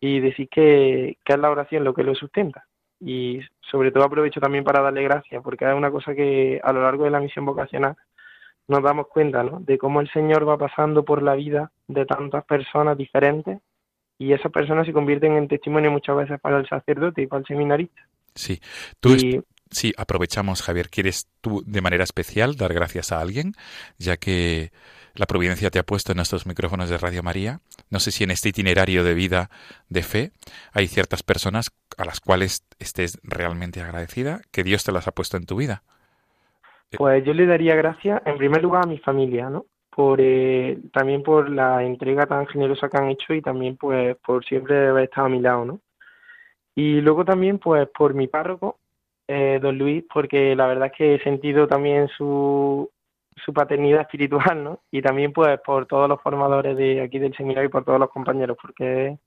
[0.00, 2.66] Y decir que, que es la oración lo que lo sustenta.
[3.00, 6.82] Y sobre todo aprovecho también para darle gracias, porque es una cosa que a lo
[6.82, 7.96] largo de la misión vocacional
[8.68, 9.60] nos damos cuenta, ¿no?
[9.60, 13.58] De cómo el Señor va pasando por la vida de tantas personas diferentes
[14.18, 17.46] y esas personas se convierten en testimonio muchas veces para el sacerdote y para el
[17.46, 18.08] seminarista.
[18.34, 18.60] Sí,
[19.00, 19.42] tú y...
[19.70, 23.52] sí, aprovechamos, Javier, ¿quieres tú de manera especial dar gracias a alguien,
[23.98, 24.72] ya que
[25.14, 27.60] la providencia te ha puesto en estos micrófonos de Radio María?
[27.90, 29.50] No sé si en este itinerario de vida,
[29.88, 30.32] de fe,
[30.72, 35.36] hay ciertas personas a las cuales estés realmente agradecida, que Dios te las ha puesto
[35.36, 35.82] en tu vida.
[36.90, 39.66] Pues yo le daría gracias en primer lugar a mi familia, ¿no?
[39.90, 44.44] Por, eh, también por la entrega tan generosa que han hecho y también pues por
[44.44, 45.80] siempre haber estado a mi lado, ¿no?
[46.74, 48.78] Y luego también pues por mi párroco,
[49.26, 52.90] eh, don Luis, porque la verdad es que he sentido también su,
[53.44, 54.80] su paternidad espiritual, ¿no?
[54.90, 58.10] Y también pues por todos los formadores de aquí del seminario y por todos los
[58.10, 59.18] compañeros, porque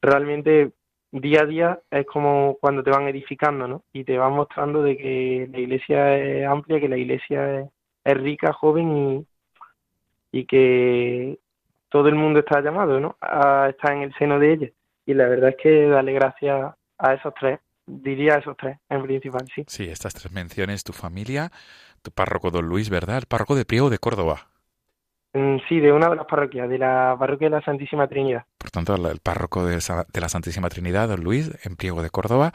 [0.00, 0.72] realmente
[1.12, 3.84] día a día es como cuando te van edificando, ¿no?
[3.92, 7.70] Y te van mostrando de que la iglesia es amplia, que la iglesia
[8.04, 9.26] es, rica, joven
[10.32, 11.38] y, y, que
[11.90, 13.16] todo el mundo está llamado, ¿no?
[13.20, 14.70] A estar en el seno de ella.
[15.04, 19.02] Y la verdad es que darle gracias a esos tres, diría a esos tres en
[19.02, 19.64] principal, sí.
[19.68, 21.50] Sí, estas tres menciones, tu familia,
[22.00, 23.18] tu párroco don Luis, ¿verdad?
[23.18, 24.51] El párroco de Priego de Córdoba.
[25.34, 28.44] Mm, sí, de una de las parroquias, de la parroquia de la Santísima Trinidad.
[28.58, 29.80] Por tanto, el párroco de
[30.20, 32.52] la Santísima Trinidad, don Luis, en Priego de Córdoba,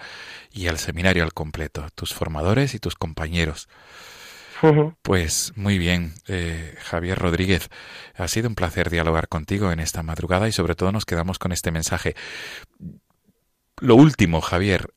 [0.52, 3.68] y el seminario al completo, tus formadores y tus compañeros.
[4.62, 4.96] Uh -huh.
[5.02, 7.70] Pues muy bien, eh, Javier Rodríguez,
[8.16, 11.52] ha sido un placer dialogar contigo en esta madrugada y sobre todo nos quedamos con
[11.52, 12.16] este mensaje.
[13.80, 14.94] Lo último, Javier,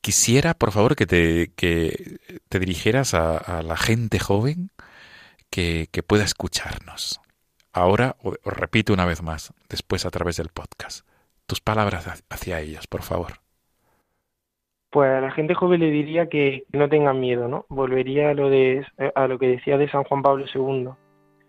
[0.00, 2.18] quisiera por favor que te, que
[2.48, 4.70] te dirigieras a, a la gente joven
[5.50, 7.20] que, que pueda escucharnos.
[7.76, 11.04] Ahora, os repito una vez más, después a través del podcast,
[11.46, 13.40] tus palabras hacia ellos, por favor.
[14.90, 17.66] Pues a la gente joven le diría que no tengan miedo, ¿no?
[17.68, 20.90] Volvería a lo, de, a lo que decía de San Juan Pablo II,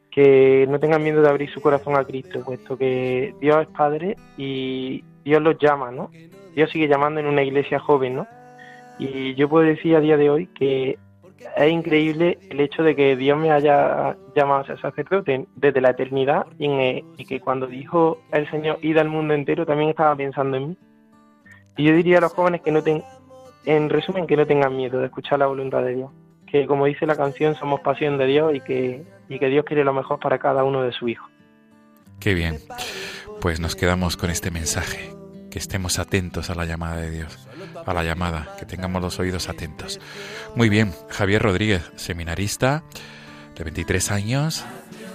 [0.09, 4.17] que no tengan miedo de abrir su corazón a Cristo, puesto que Dios es Padre
[4.35, 6.09] y Dios los llama, ¿no?
[6.55, 8.27] Dios sigue llamando en una iglesia joven, ¿no?
[8.97, 10.97] Y yo puedo decir a día de hoy que
[11.55, 15.91] es increíble el hecho de que Dios me haya llamado a ser sacerdote desde la
[15.91, 20.15] eternidad y, en, y, que cuando dijo el Señor id al mundo entero también estaba
[20.15, 20.77] pensando en mí.
[21.77, 23.03] Y yo diría a los jóvenes que no ten,
[23.65, 26.11] en resumen, que no tengan miedo de escuchar la voluntad de Dios.
[26.45, 29.83] Que como dice la canción, somos pasión de Dios y que, y que Dios quiere
[29.83, 31.29] lo mejor para cada uno de sus hijos.
[32.19, 32.59] Qué bien.
[33.41, 35.14] Pues nos quedamos con este mensaje.
[35.55, 37.39] Que estemos atentos a la llamada de Dios,
[37.85, 40.01] a la llamada, que tengamos los oídos atentos.
[40.53, 42.83] Muy bien, Javier Rodríguez, seminarista
[43.55, 44.65] de 23 años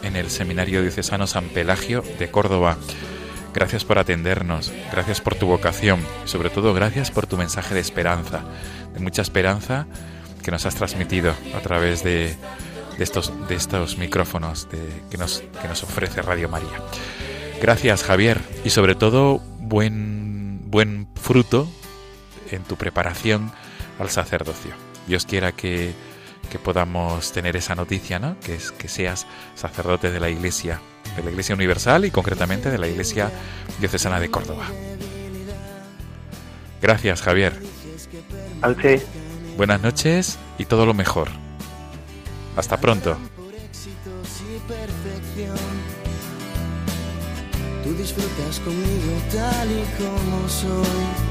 [0.03, 2.78] en el Seminario Diocesano San Pelagio de Córdoba.
[3.53, 7.80] Gracias por atendernos, gracias por tu vocación y sobre todo gracias por tu mensaje de
[7.80, 8.41] esperanza,
[8.95, 9.86] de mucha esperanza
[10.43, 12.34] que nos has transmitido a través de,
[12.97, 14.80] de estos, de estos micrófonos de,
[15.11, 16.80] que, nos, que nos ofrece Radio María.
[17.61, 20.29] Gracias Javier y sobre todo buen,
[20.70, 21.68] buen fruto
[22.50, 23.52] en tu preparación
[23.98, 24.72] al sacerdocio.
[25.06, 25.92] Dios quiera que,
[26.50, 28.38] que podamos tener esa noticia, ¿no?
[28.40, 30.80] Que, es, que seas sacerdote de la Iglesia,
[31.16, 33.30] de la Iglesia Universal y concretamente de la Iglesia
[33.78, 34.66] Diocesana de Córdoba.
[36.80, 37.52] Gracias, Javier.
[39.56, 41.28] Buenas noches y todo lo mejor.
[42.56, 43.18] Hasta pronto.
[48.01, 51.30] Disfrutas conmigo tal y como soy.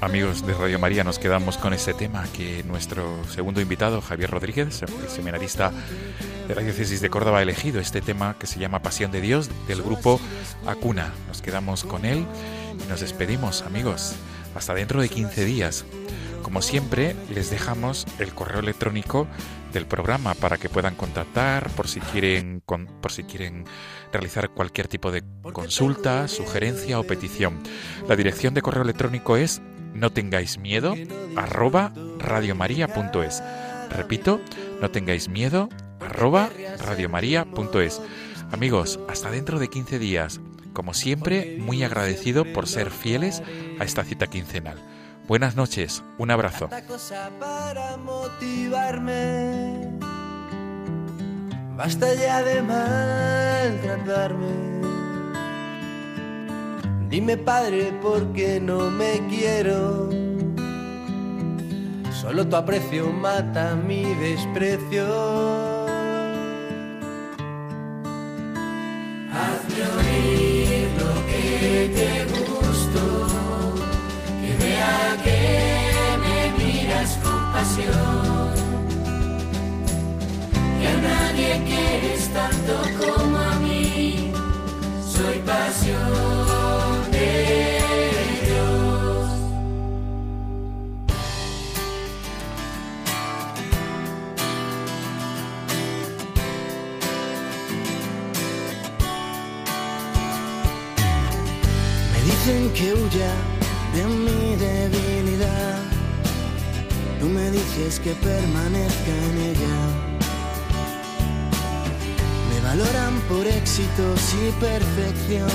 [0.00, 4.82] Amigos de Radio María, nos quedamos con este tema que nuestro segundo invitado, Javier Rodríguez,
[4.82, 5.72] el seminarista
[6.46, 9.50] de la Diócesis de Córdoba, ha elegido este tema que se llama Pasión de Dios
[9.66, 10.20] del grupo
[10.64, 11.12] Acuna.
[11.26, 12.24] Nos quedamos con él
[12.84, 14.14] y nos despedimos, amigos.
[14.54, 15.84] Hasta dentro de 15 días.
[16.42, 19.26] Como siempre, les dejamos el correo electrónico
[19.74, 23.64] del programa para que puedan contactar por si quieren con- por si quieren
[24.12, 25.22] realizar cualquier tipo de
[25.52, 27.60] consulta, sugerencia o petición.
[28.08, 29.60] La dirección de correo electrónico es
[29.92, 30.94] no tengáis miedo
[31.36, 33.42] arroba radiomaria.es.
[33.90, 34.40] Repito,
[34.80, 35.68] no tengáis miedo
[36.00, 38.00] arroba radiomaria.es.
[38.52, 40.40] Amigos, hasta dentro de 15 días.
[40.72, 43.42] Como siempre, muy agradecido por ser fieles
[43.78, 44.78] a esta cita quincenal.
[45.26, 46.68] Buenas noches, un abrazo.
[46.86, 49.88] Cosa para motivarme.
[51.76, 54.54] Basta ya de maltratarme.
[57.08, 60.10] Dime padre por qué no me quiero.
[62.12, 65.06] Solo tu aprecio mata mi desprecio.
[69.32, 72.53] Hazme oír lo que te gusto.
[75.22, 75.40] Que
[76.22, 78.52] me miras con pasión.
[80.80, 84.32] Que a nadie quieres tanto como a mí.
[85.14, 87.28] Soy pasión de
[88.46, 89.28] Dios.
[102.12, 103.32] Me dicen que huya
[107.76, 109.76] Me dices que permanezca en ella.
[112.50, 115.50] Me valoran por éxitos y perfección.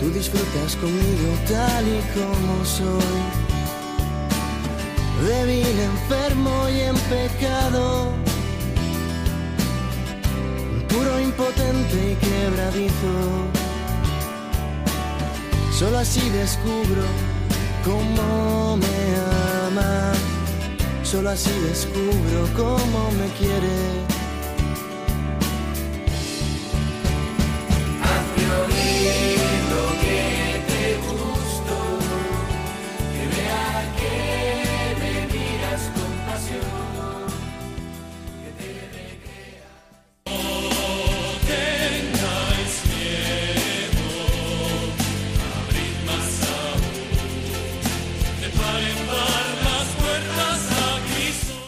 [0.00, 3.22] Tú disfrutas conmigo tal y como soy.
[5.26, 8.12] Débil, enfermo y en pecado.
[10.88, 13.14] Puro, impotente y quebradizo.
[15.76, 17.02] Solo así descubro
[17.84, 19.37] cómo me
[21.02, 24.17] Solo así descubro cómo me quiere.